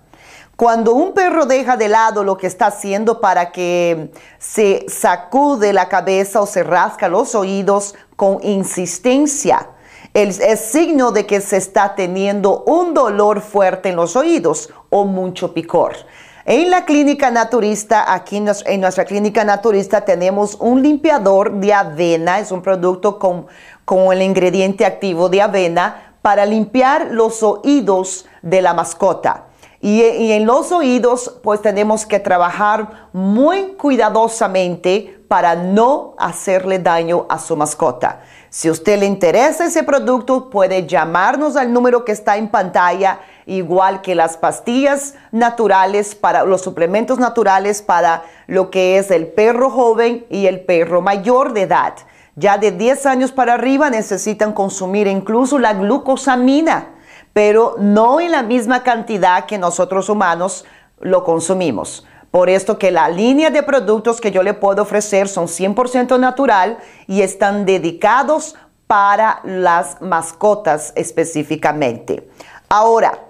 Cuando 0.57 0.95
un 0.95 1.15
perro 1.15 1.47
deja 1.47 1.77
de 1.77 1.89
lado 1.89 2.23
lo 2.23 2.37
que 2.37 2.47
está 2.47 2.67
haciendo 2.67 3.21
para 3.21 3.51
que 3.51 4.13
se 4.39 4.87
sacude 4.89 5.73
la 5.73 5.89
cabeza 5.89 6.41
o 6.41 6.47
se 6.47 6.63
rasca 6.63 7.09
los 7.09 7.35
oídos 7.35 7.97
con 8.15 8.39
insistencia, 8.43 9.71
es 10.13 10.61
signo 10.61 11.11
de 11.11 11.27
que 11.27 11.41
se 11.41 11.57
está 11.57 11.97
teniendo 11.97 12.63
un 12.67 12.95
dolor 12.95 13.41
fuerte 13.41 13.89
en 13.89 13.97
los 13.97 14.15
oídos 14.15 14.71
o 14.91 15.05
mucho 15.05 15.53
picor. 15.53 15.97
En 16.45 16.71
la 16.71 16.85
clínica 16.85 17.33
naturista, 17.33 18.13
aquí 18.13 18.37
en 18.37 18.81
nuestra 18.81 19.07
clínica 19.07 19.45
naturista 19.45 20.03
tenemos 20.03 20.57
un 20.61 20.83
limpiador 20.83 21.55
de 21.55 21.73
avena, 21.73 22.39
es 22.39 22.53
un 22.53 22.63
producto 22.63 23.19
con, 23.19 23.47
con 23.85 24.13
el 24.13 24.23
ingrediente 24.23 24.87
activo 24.87 25.29
de 25.29 25.43
avena 25.43 26.15
para 26.23 26.47
limpiar 26.47 27.09
los 27.11 27.43
oídos 27.43 28.27
de 28.43 28.63
la 28.63 28.73
mascota. 28.73 29.47
Y, 29.85 30.33
en 30.33 30.47
los 30.47 30.73
oídos, 30.73 31.39
pues 31.43 31.61
tenemos 31.61 32.07
que 32.07 32.19
trabajar 32.19 33.11
muy 33.13 33.75
cuidadosamente 33.75 35.23
para 35.29 35.57
no 35.57 36.15
hacerle 36.17 36.79
daño 36.79 37.27
a 37.29 37.39
su 37.39 37.55
mascota. 37.55 38.23
Si 38.49 38.71
usted 38.71 38.99
le 38.99 39.05
interesa 39.05 39.67
ese 39.67 39.83
producto, 39.83 40.49
puede 40.49 40.87
llamarnos 40.87 41.55
al 41.57 41.71
número 41.71 42.07
que 42.07 42.13
está 42.13 42.39
en 42.39 42.49
pantalla, 42.49 43.21
igual 43.45 44.01
que 44.01 44.15
las 44.15 44.39
pastillas 44.39 45.17
naturales 45.33 46.15
para 46.15 46.45
los 46.45 46.63
suplementos 46.63 47.19
naturales 47.19 47.83
para 47.83 48.23
lo 48.47 48.71
que 48.71 48.97
es 48.97 49.11
el 49.11 49.27
perro 49.27 49.69
joven 49.69 50.25
y 50.31 50.47
el 50.47 50.63
perro 50.63 51.03
mayor 51.03 51.53
de 51.53 51.61
edad. 51.61 51.93
Ya 52.37 52.57
de 52.57 52.73
10 52.73 53.05
años 53.05 53.33
para 53.33 53.53
arriba 53.53 53.91
necesitan 53.91 54.55
consumir 54.55 55.09
incluso 55.09 55.59
la 55.59 55.75
glucosamina, 55.75 56.94
pero 57.35 57.75
no 57.79 58.21
en 58.21 58.31
la 58.31 58.43
misma 58.43 58.83
cantidad 58.83 59.45
que 59.45 59.59
nosotros 59.59 60.09
humanos 60.09 60.65
lo 61.01 61.25
consumimos. 61.25 62.07
Por 62.31 62.49
esto 62.49 62.79
que 62.79 62.91
la 62.91 63.09
línea 63.09 63.51
de 63.51 63.63
productos 63.63 64.21
que 64.21 64.31
yo 64.31 64.43
le 64.43 64.55
puedo 64.55 64.83
ofrecer 64.83 65.29
son 65.29 65.47
100% 65.47 66.19
natural 66.19 66.79
y 67.07 67.21
están 67.21 67.67
dedicados 67.67 68.57
para 68.87 69.41
las 69.45 70.01
mascotas 70.01 70.93
específicamente. 70.97 72.29
Ahora, 72.69 73.21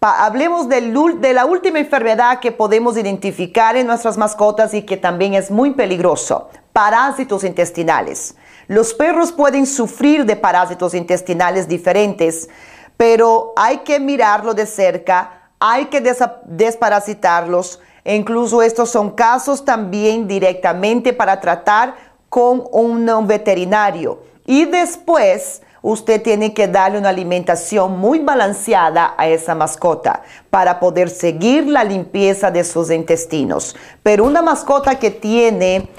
hablemos 0.00 0.68
de 0.68 1.32
la 1.32 1.44
última 1.44 1.78
enfermedad 1.78 2.40
que 2.40 2.52
podemos 2.52 2.96
identificar 2.96 3.76
en 3.76 3.86
nuestras 3.86 4.18
mascotas 4.18 4.74
y 4.74 4.82
que 4.82 4.96
también 4.96 5.34
es 5.34 5.50
muy 5.50 5.72
peligroso, 5.72 6.48
parásitos 6.72 7.44
intestinales. 7.44 8.34
Los 8.66 8.94
perros 8.94 9.30
pueden 9.30 9.66
sufrir 9.66 10.24
de 10.24 10.36
parásitos 10.36 10.94
intestinales 10.94 11.68
diferentes, 11.68 12.48
pero 12.96 13.52
hay 13.56 13.78
que 13.78 14.00
mirarlo 14.00 14.54
de 14.54 14.66
cerca, 14.66 15.50
hay 15.58 15.86
que 15.86 16.00
desparasitarlos 16.46 17.80
e 18.04 18.14
incluso 18.14 18.62
estos 18.62 18.90
son 18.90 19.10
casos 19.12 19.64
también 19.64 20.28
directamente 20.28 21.12
para 21.12 21.40
tratar 21.40 21.94
con 22.28 22.64
un 22.70 23.26
veterinario. 23.26 24.18
Y 24.46 24.66
después 24.66 25.62
usted 25.80 26.22
tiene 26.22 26.54
que 26.54 26.66
darle 26.66 26.98
una 26.98 27.10
alimentación 27.10 27.98
muy 27.98 28.18
balanceada 28.18 29.14
a 29.18 29.28
esa 29.28 29.54
mascota 29.54 30.22
para 30.48 30.80
poder 30.80 31.10
seguir 31.10 31.66
la 31.66 31.84
limpieza 31.84 32.50
de 32.50 32.64
sus 32.64 32.90
intestinos. 32.90 33.76
Pero 34.02 34.24
una 34.24 34.40
mascota 34.42 34.98
que 34.98 35.10
tiene, 35.10 35.90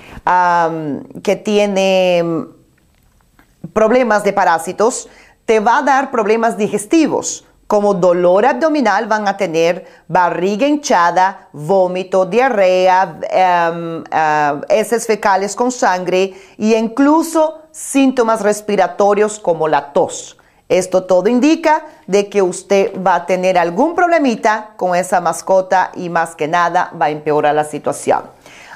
que 1.23 1.35
tiene 1.35 2.23
mm, 2.23 3.69
problemas 3.73 4.23
de 4.23 4.33
parásitos 4.33 5.07
te 5.45 5.59
va 5.59 5.77
a 5.77 5.81
dar 5.83 6.11
problemas 6.11 6.57
digestivos 6.57 7.45
como 7.67 7.95
dolor 7.95 8.45
abdominal 8.45 9.07
van 9.07 9.27
a 9.27 9.37
tener 9.37 9.85
barriga 10.07 10.67
hinchada, 10.67 11.49
vómito, 11.51 12.25
diarrea, 12.25 13.19
em, 13.29 14.03
eh, 14.11 14.61
heces 14.69 15.07
fecales 15.07 15.55
con 15.55 15.71
sangre 15.71 16.35
e 16.59 16.77
incluso 16.77 17.61
síntomas 17.71 18.41
respiratorios 18.41 19.39
como 19.39 19.67
la 19.67 19.93
tos. 19.93 20.37
Esto 20.69 21.03
todo 21.03 21.27
indica 21.27 21.85
de 22.07 22.29
que 22.29 22.41
usted 22.41 22.91
va 23.01 23.15
a 23.15 23.25
tener 23.25 23.57
algún 23.57 23.95
problemita 23.95 24.73
con 24.77 24.95
esa 24.95 25.19
mascota 25.19 25.91
y 25.95 26.09
más 26.09 26.35
que 26.35 26.47
nada 26.47 26.91
va 26.99 27.05
a 27.05 27.09
empeorar 27.09 27.55
la 27.55 27.63
situación. 27.63 28.21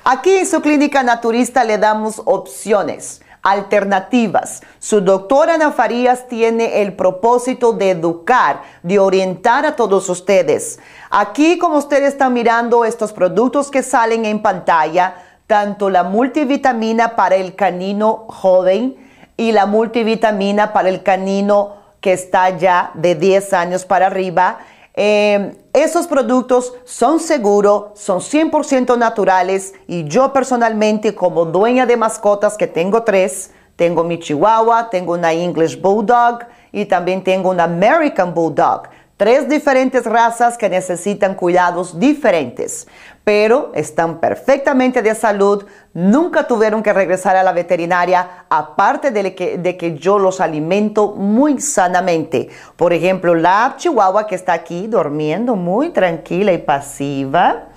Aquí 0.04 0.36
en 0.38 0.48
su 0.48 0.62
clínica 0.62 1.04
naturista 1.04 1.64
le 1.64 1.78
damos 1.78 2.22
opciones 2.26 3.22
alternativas. 3.42 4.62
Su 4.80 5.02
doctora 5.02 5.56
Ana 5.56 5.72
Farías 5.72 6.28
tiene 6.28 6.82
el 6.82 6.94
propósito 6.94 7.74
de 7.74 7.92
educar, 7.92 8.62
de 8.84 9.00
orientar 9.00 9.66
a 9.66 9.76
todos 9.76 10.10
ustedes. 10.10 10.80
Aquí, 11.10 11.58
como 11.58 11.78
ustedes 11.78 12.10
están 12.10 12.34
mirando 12.34 12.86
estos 12.86 13.14
productos 13.14 13.72
que 13.72 13.84
salen 13.84 14.26
en 14.26 14.42
pantalla, 14.42 15.16
tanto 15.48 15.90
la 15.90 16.04
multivitamina 16.04 17.16
para 17.16 17.36
el 17.36 17.56
canino 17.56 18.26
joven 18.28 18.98
y 19.38 19.52
la 19.52 19.66
multivitamina 19.66 20.74
para 20.74 20.90
el 20.90 21.02
canino 21.02 21.80
que 22.02 22.14
está 22.14 22.50
ya 22.52 22.92
de 22.94 23.16
10 23.16 23.54
años 23.54 23.86
para 23.86 24.08
arriba, 24.08 24.60
eh, 24.94 25.56
esos 25.74 26.08
productos 26.08 26.74
son 26.84 27.20
seguros, 27.20 27.92
son 27.96 28.20
100% 28.20 28.98
naturales 28.98 29.74
y 29.88 30.06
yo 30.06 30.34
personalmente 30.34 31.16
como 31.16 31.46
dueña 31.46 31.86
de 31.86 31.96
mascotas 31.96 32.58
que 32.58 32.68
tengo 32.68 33.04
tres, 33.04 33.52
tengo 33.76 34.04
mi 34.04 34.20
chihuahua, 34.20 34.90
tengo 34.90 35.14
una 35.14 35.32
English 35.32 35.80
Bulldog 35.80 36.40
y 36.72 36.86
también 36.86 37.24
tengo 37.24 37.50
una 37.50 37.64
American 37.64 38.34
Bulldog. 38.34 38.90
Tres 39.20 39.50
diferentes 39.50 40.06
razas 40.06 40.58
que 40.58 40.70
necesitan 40.70 41.36
cuidados 41.36 42.00
diferentes, 42.00 42.88
pero 43.26 43.70
están 43.76 44.22
perfectamente 44.22 45.02
de 45.02 45.14
salud, 45.14 45.66
nunca 45.94 46.48
tuvieron 46.48 46.82
que 46.82 46.94
regresar 46.94 47.36
a 47.36 47.44
la 47.44 47.52
veterinaria, 47.52 48.46
aparte 48.50 49.12
de 49.12 49.36
que, 49.36 49.58
de 49.58 49.76
que 49.76 49.98
yo 49.98 50.20
los 50.20 50.40
alimento 50.40 51.16
muy 51.18 51.60
sanamente. 51.60 52.48
Por 52.78 52.94
ejemplo, 52.94 53.36
la 53.36 53.74
chihuahua 53.76 54.26
que 54.26 54.36
está 54.36 54.54
aquí 54.54 54.88
durmiendo 54.88 55.58
muy 55.58 55.90
tranquila 55.90 56.54
y 56.54 56.60
pasiva, 56.60 57.72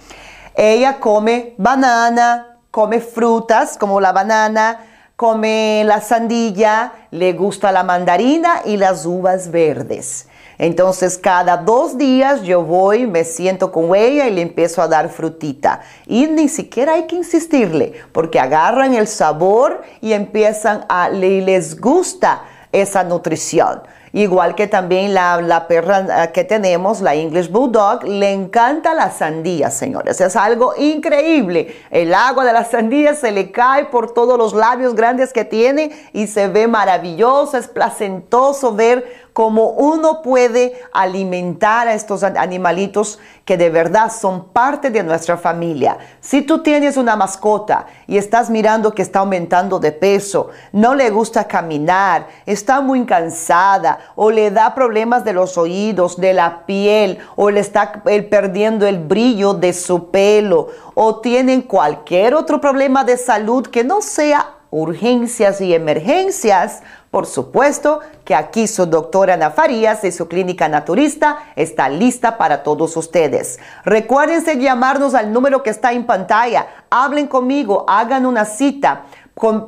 ella 0.55 1.01
come 1.01 1.57
banana, 1.59 2.59
come 2.71 3.01
frutas 3.01 3.77
como 3.77 4.01
la 4.01 4.13
banana, 4.13 4.79
come 5.17 5.83
la 5.85 6.01
sandilla, 6.01 6.93
le 7.11 7.33
gusta 7.33 7.73
la 7.73 7.83
mandarina 7.83 8.63
y 8.65 8.77
las 8.77 9.05
uvas 9.07 9.51
verdes. 9.51 10.29
Entonces 10.63 11.19
cada 11.19 11.57
dos 11.57 11.99
días 11.99 12.43
yo 12.43 12.63
voy, 12.63 13.05
me 13.09 13.25
siento 13.25 13.73
con 13.73 13.97
ella 13.97 14.29
y 14.29 14.31
le 14.31 14.43
empiezo 14.43 14.81
a 14.81 14.87
dar 14.87 15.09
frutita. 15.09 15.81
Y 16.07 16.29
ni 16.29 16.49
siquiera 16.49 16.93
hay 16.93 17.09
que 17.09 17.17
insistirle, 17.17 17.95
porque 18.13 18.39
agarran 18.39 18.95
el 18.95 19.09
sabor 19.09 19.83
y 20.01 20.13
empiezan 20.13 20.85
a, 20.89 21.09
les 21.09 21.81
gusta 21.81 22.45
esa 22.71 23.03
nutrición. 23.03 23.83
Igual 24.15 24.55
que 24.55 24.67
también 24.67 25.15
la, 25.15 25.65
perra 25.69 26.25
eh, 26.25 26.33
que 26.33 26.45
tenemos, 26.45 27.01
la 27.01 27.15
English 27.15 27.51
Bulldog, 27.51 28.05
le 28.05 28.31
encanta 28.31 28.93
la 28.93 29.11
sandía, 29.11 29.71
señores. 29.71 30.21
Es 30.21 30.37
algo 30.37 30.75
increíble. 30.77 31.75
El 31.91 32.13
agua 32.13 32.45
de 32.45 32.53
la 32.53 32.65
sandía 32.67 33.15
se 33.15 33.33
le 33.33 33.51
cae 33.51 33.87
por 33.87 34.13
todos 34.13 34.37
los 34.37 34.53
labios 34.53 34.95
grandes 34.95 35.33
que 35.33 35.47
tiene 35.47 35.93
y 36.13 36.27
se 36.27 36.49
ve 36.49 36.69
maravilloso, 36.69 37.57
es 37.57 37.69
placentoso 37.69 38.75
ver 38.75 39.22
cómo 39.33 39.71
uno 39.71 40.23
puede 40.23 40.81
alimentar 40.93 41.89
a 41.89 41.95
estos 41.95 42.23
animalitos 42.23 43.19
que 43.45 43.57
de 43.57 43.71
verdad 43.71 44.13
son 44.13 44.49
parte 44.49 44.91
de 44.91 45.03
nuestra 45.03 45.37
familia. 45.37 45.99
Si 46.21 46.43
tú 46.43 46.63
tienes 46.63 46.97
una 46.97 47.17
mascota 47.17 47.87
y 48.07 48.19
estás 48.19 48.51
mirando 48.51 48.95
que 48.95 49.03
está 49.03 49.21
aumentando 49.21 49.79
de 49.79 49.93
peso, 49.93 50.51
no 50.73 50.95
le 50.95 51.11
gusta 51.11 51.49
caminar, 51.49 52.29
está 52.47 52.81
muy 52.81 53.05
cansada 53.05 53.99
o 54.15 54.31
le 54.31 54.51
da 54.51 54.75
problemas 54.75 55.25
de 55.25 55.33
los 55.33 55.59
oídos, 55.59 56.21
de 56.21 56.35
la 56.35 56.67
piel 56.67 57.19
o 57.37 57.51
le 57.51 57.61
está 57.61 58.03
perdiendo 58.03 58.87
el 58.87 58.99
brillo 58.99 59.55
de 59.55 59.73
su 59.73 60.11
pelo 60.11 60.69
o 60.95 61.21
tienen 61.21 61.63
cualquier 61.63 62.35
otro 62.35 62.61
problema 62.61 63.05
de 63.05 63.17
salud 63.17 63.67
que 63.67 63.83
no 63.83 64.03
sea 64.03 64.62
urgencias 64.73 65.61
y 65.61 65.75
emergencias, 65.75 66.83
por 67.11 67.27
supuesto 67.27 68.01
que 68.25 68.35
aquí 68.35 68.67
su 68.67 68.87
doctora 68.87 69.35
Ana 69.35 69.51
Farías 69.51 70.01
de 70.01 70.11
su 70.11 70.29
clínica 70.29 70.67
naturista 70.67 71.41
está 71.57 71.91
lista 71.91 72.39
para 72.39 72.63
todos 72.63 72.97
ustedes. 72.97 73.61
Recuérdense 73.85 74.59
llamarnos 74.59 75.15
al 75.15 75.31
número 75.31 75.63
que 75.63 75.69
está 75.69 75.93
en 75.93 76.07
pantalla. 76.07 76.69
Hablen 76.89 77.27
conmigo, 77.27 77.85
hagan 77.87 78.25
una 78.25 78.47
cita 78.47 79.03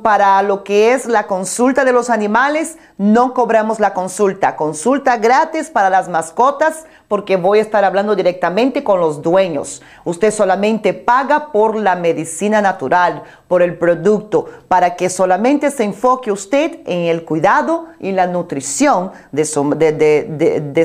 para 0.03 0.41
lo 0.43 0.63
que 0.63 0.93
es 0.93 1.05
la 1.05 1.27
consulta 1.27 1.83
de 1.83 1.91
los 1.91 2.09
animales, 2.09 2.77
no 2.97 3.33
cobramos 3.33 3.79
la 3.79 3.93
consulta. 3.93 4.55
Consulta 4.55 5.17
gratis 5.17 5.69
para 5.69 5.89
las 5.89 6.07
mascotas 6.07 6.85
porque 7.07 7.35
voy 7.35 7.59
a 7.59 7.61
estar 7.61 7.83
hablando 7.83 8.15
directamente 8.15 8.83
con 8.83 8.99
los 8.99 9.21
dueños. 9.21 9.81
Usted 10.05 10.31
solamente 10.31 10.93
paga 10.93 11.51
por 11.51 11.75
la 11.75 11.95
medicina 11.95 12.61
natural, 12.61 13.23
por 13.47 13.61
el 13.61 13.77
producto, 13.77 14.45
para 14.67 14.95
que 14.95 15.09
solamente 15.09 15.69
se 15.71 15.83
enfoque 15.83 16.31
usted 16.31 16.79
en 16.85 17.07
el 17.07 17.25
cuidado 17.25 17.87
y 17.99 18.11
la 18.11 18.27
nutrición 18.27 19.11
de, 19.31 19.45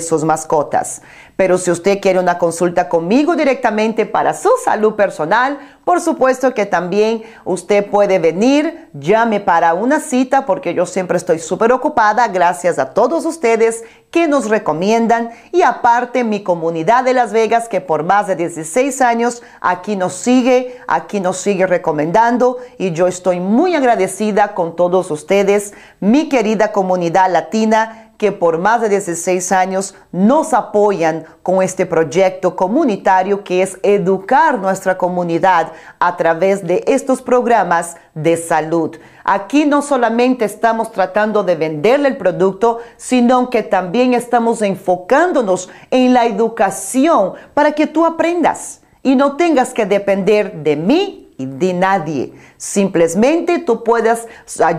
sus 0.00 0.24
mascotas. 0.24 1.02
Pero 1.40 1.56
si 1.56 1.70
usted 1.70 2.02
quiere 2.02 2.18
una 2.18 2.36
consulta 2.36 2.90
conmigo 2.90 3.34
directamente 3.34 4.04
para 4.04 4.34
su 4.34 4.50
salud 4.62 4.94
personal, 4.94 5.58
por 5.84 6.02
supuesto 6.02 6.52
que 6.52 6.66
también 6.66 7.22
usted 7.46 7.86
puede 7.86 8.18
venir, 8.18 8.90
llame 8.92 9.40
para 9.40 9.72
una 9.72 10.00
cita 10.00 10.44
porque 10.44 10.74
yo 10.74 10.84
siempre 10.84 11.16
estoy 11.16 11.38
súper 11.38 11.72
ocupada. 11.72 12.28
Gracias 12.28 12.78
a 12.78 12.92
todos 12.92 13.24
ustedes 13.24 13.84
que 14.10 14.28
nos 14.28 14.50
recomiendan. 14.50 15.30
Y 15.50 15.62
aparte 15.62 16.24
mi 16.24 16.42
comunidad 16.42 17.04
de 17.04 17.14
Las 17.14 17.32
Vegas 17.32 17.70
que 17.70 17.80
por 17.80 18.02
más 18.02 18.26
de 18.26 18.36
16 18.36 19.00
años 19.00 19.42
aquí 19.62 19.96
nos 19.96 20.12
sigue, 20.12 20.76
aquí 20.88 21.20
nos 21.20 21.38
sigue 21.38 21.66
recomendando. 21.66 22.58
Y 22.76 22.92
yo 22.92 23.06
estoy 23.06 23.40
muy 23.40 23.74
agradecida 23.74 24.52
con 24.52 24.76
todos 24.76 25.10
ustedes, 25.10 25.72
mi 26.00 26.28
querida 26.28 26.70
comunidad 26.70 27.32
latina 27.32 28.09
que 28.20 28.32
por 28.32 28.58
más 28.58 28.82
de 28.82 28.90
16 28.90 29.50
años 29.50 29.94
nos 30.12 30.52
apoyan 30.52 31.24
con 31.42 31.62
este 31.62 31.86
proyecto 31.86 32.54
comunitario 32.54 33.42
que 33.42 33.62
es 33.62 33.78
educar 33.82 34.58
nuestra 34.58 34.98
comunidad 34.98 35.72
a 35.98 36.18
través 36.18 36.66
de 36.66 36.84
estos 36.86 37.22
programas 37.22 37.96
de 38.12 38.36
salud. 38.36 38.94
Aquí 39.24 39.64
no 39.64 39.80
solamente 39.80 40.44
estamos 40.44 40.92
tratando 40.92 41.44
de 41.44 41.54
venderle 41.54 42.08
el 42.08 42.18
producto, 42.18 42.80
sino 42.98 43.48
que 43.48 43.62
también 43.62 44.12
estamos 44.12 44.60
enfocándonos 44.60 45.70
en 45.90 46.12
la 46.12 46.26
educación 46.26 47.32
para 47.54 47.72
que 47.72 47.86
tú 47.86 48.04
aprendas 48.04 48.82
y 49.02 49.16
no 49.16 49.38
tengas 49.38 49.72
que 49.72 49.86
depender 49.86 50.56
de 50.56 50.76
mí 50.76 51.20
y 51.40 51.46
de 51.46 51.72
nadie. 51.72 52.34
Simplemente 52.58 53.60
tú 53.60 53.82
puedes 53.82 54.28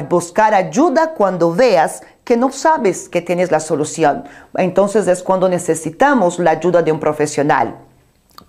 buscar 0.07 0.53
ayuda 0.53 1.15
cuando 1.15 1.51
veas 1.55 2.03
que 2.23 2.37
no 2.37 2.51
sabes 2.51 3.09
que 3.09 3.21
tienes 3.21 3.51
la 3.51 3.59
solución. 3.59 4.25
Entonces 4.55 5.07
es 5.07 5.23
cuando 5.23 5.49
necesitamos 5.49 6.39
la 6.39 6.51
ayuda 6.51 6.81
de 6.81 6.91
un 6.91 6.99
profesional. 6.99 7.77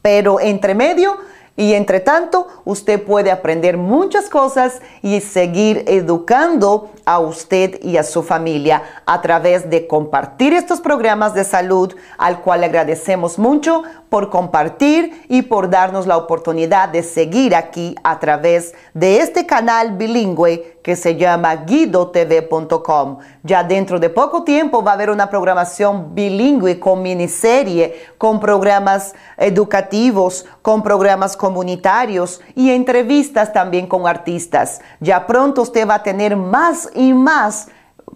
Pero 0.03 0.41
entre 0.41 0.75
medio, 0.75 1.19
y 1.55 1.75
entre 1.75 2.01
tanto, 2.01 2.49
usted 2.65 3.03
puede 3.03 3.31
aprender 3.31 3.77
muchas 3.77 4.31
cosas 4.31 4.81
y 5.03 5.21
seguir 5.21 5.85
educando 5.87 6.91
a 7.05 7.19
usted 7.19 7.79
y 7.83 7.99
a 7.99 8.05
su 8.05 8.23
familia 8.23 8.83
a 9.05 9.21
través 9.21 9.69
de 9.69 9.87
compartir 9.87 10.55
estos 10.55 10.81
programas 10.81 11.35
de 11.35 11.45
salud, 11.45 11.95
al 12.17 12.41
cual 12.41 12.65
agradecemos 12.65 13.39
mucho 13.39 13.83
por 14.09 14.31
compartir 14.31 15.27
y 15.29 15.43
por 15.43 15.69
darnos 15.69 16.07
la 16.07 16.17
oportunidad 16.17 16.89
de 16.89 17.03
seguir 17.03 17.55
aquí 17.55 17.97
a 18.03 18.19
través 18.19 18.75
de 18.95 19.19
este 19.19 19.45
canal 19.45 19.93
bilingüe 19.99 20.72
que 20.83 20.97
se 20.97 21.17
llama 21.17 21.55
guidotv.com. 21.55 23.19
Ya 23.43 23.63
dentro 23.63 24.01
de 24.01 24.11
poco 24.11 24.45
tiempo 24.45 24.83
va 24.83 24.93
a 24.93 24.95
haber 24.95 25.11
una 25.11 25.31
programación 25.31 26.15
bilingüe 26.15 26.79
con 26.79 27.03
miniserie, 27.03 27.95
con 28.19 28.41
programas 28.41 29.15
educativos, 29.37 30.47
con 30.61 30.83
programas 30.83 31.37
comunitarios 31.37 32.41
y 32.55 32.71
entrevistas 32.71 33.53
también 33.53 33.87
con 33.87 34.07
artistas. 34.07 34.81
Ya 35.01 35.27
pronto 35.27 35.63
usted 35.63 35.89
va 35.89 35.97
a 35.97 36.03
tener 36.03 36.37
más 36.37 36.91
y 36.95 37.13
más 37.13 37.69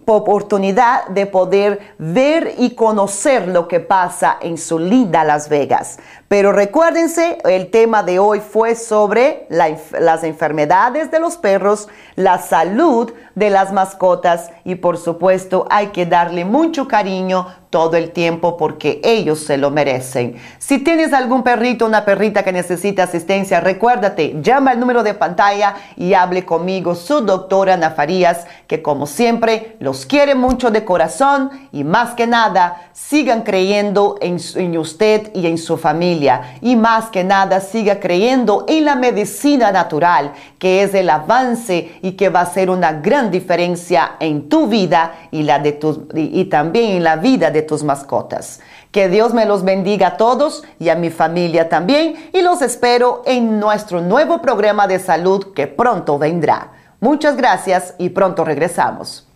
oportunidad 0.05 1.07
de 1.07 1.25
poder 1.25 1.95
ver 1.97 2.55
y 2.57 2.75
conocer 2.75 3.47
lo 3.47 3.67
que 3.67 3.79
pasa 3.79 4.37
en 4.41 4.57
su 4.57 4.79
linda 4.79 5.23
Las 5.23 5.49
Vegas. 5.49 5.99
Pero 6.27 6.51
recuérdense, 6.51 7.37
el 7.45 7.71
tema 7.71 8.03
de 8.03 8.19
hoy 8.19 8.39
fue 8.39 8.75
sobre 8.75 9.47
las 9.49 10.23
enfermedades 10.23 11.11
de 11.11 11.19
los 11.19 11.37
perros, 11.37 11.87
la 12.15 12.37
salud 12.37 13.13
de 13.35 13.49
las 13.49 13.71
mascotas 13.71 14.51
y 14.63 14.75
por 14.75 14.97
supuesto 14.97 15.65
hay 15.69 15.87
que 15.87 16.05
darle 16.05 16.45
mucho 16.45 16.87
cariño 16.87 17.47
todo 17.69 17.97
el 17.97 18.11
tiempo 18.11 18.57
porque 18.57 19.01
ellos 19.03 19.39
se 19.39 19.57
lo 19.57 19.71
merecen. 19.71 20.35
Si 20.57 20.79
tienes 20.79 21.13
algún 21.13 21.43
perrito 21.43 21.85
una 21.85 22.05
perrita 22.05 22.43
que 22.43 22.51
necesita 22.51 23.03
asistencia, 23.03 23.59
recuérdate, 23.59 24.37
llama 24.41 24.71
al 24.71 24.79
número 24.79 25.03
de 25.03 25.13
pantalla 25.13 25.75
y 25.95 26.13
hable 26.13 26.45
conmigo, 26.45 26.95
su 26.95 27.21
doctora 27.21 27.73
Ana 27.73 27.91
Farías, 27.91 28.47
que 28.67 28.81
como 28.81 29.05
siempre 29.05 29.75
los 29.79 30.05
quiere 30.05 30.35
mucho 30.35 30.71
de 30.71 30.85
corazón 30.85 31.49
y 31.71 31.83
más 31.83 32.13
que 32.13 32.27
nada, 32.27 32.89
sigan 32.93 33.43
creyendo 33.43 34.17
en, 34.21 34.37
usted 34.77 35.31
y 35.35 35.47
en 35.47 35.57
su 35.57 35.77
familia 35.77 36.55
y 36.61 36.75
más 36.75 37.05
que 37.05 37.23
nada 37.23 37.59
siga 37.59 37.99
creyendo 37.99 38.65
en 38.67 38.85
la 38.85 38.95
medicina 38.95 39.71
natural, 39.71 40.33
que 40.57 40.83
es 40.83 40.93
el 40.93 41.09
avance 41.09 41.99
y 42.01 42.13
que 42.13 42.29
va 42.29 42.41
a 42.41 42.45
ser 42.45 42.69
una 42.69 42.93
gran 42.93 43.29
diferencia 43.29 44.13
en 44.19 44.49
tu 44.49 44.67
vida 44.67 45.13
y, 45.31 45.43
la 45.43 45.59
de 45.59 45.73
tus, 45.73 45.99
y, 46.15 46.41
y 46.41 46.45
también 46.45 46.97
en 46.97 47.03
la 47.03 47.17
vida 47.17 47.51
de 47.57 47.63
tus 47.63 47.83
mascotas. 47.83 48.59
Que 48.91 49.09
Dios 49.09 49.33
me 49.33 49.45
los 49.45 49.63
bendiga 49.63 50.07
a 50.07 50.17
todos 50.17 50.63
y 50.79 50.89
a 50.89 50.95
mi 50.95 51.09
familia 51.09 51.69
también 51.69 52.29
y 52.33 52.41
los 52.41 52.61
espero 52.61 53.23
en 53.25 53.59
nuestro 53.59 54.01
nuevo 54.01 54.41
programa 54.41 54.87
de 54.87 54.99
salud 54.99 55.53
que 55.53 55.67
pronto 55.67 56.17
vendrá. 56.17 56.71
Muchas 56.99 57.35
gracias 57.35 57.95
y 57.97 58.09
pronto 58.09 58.43
regresamos. 58.45 59.26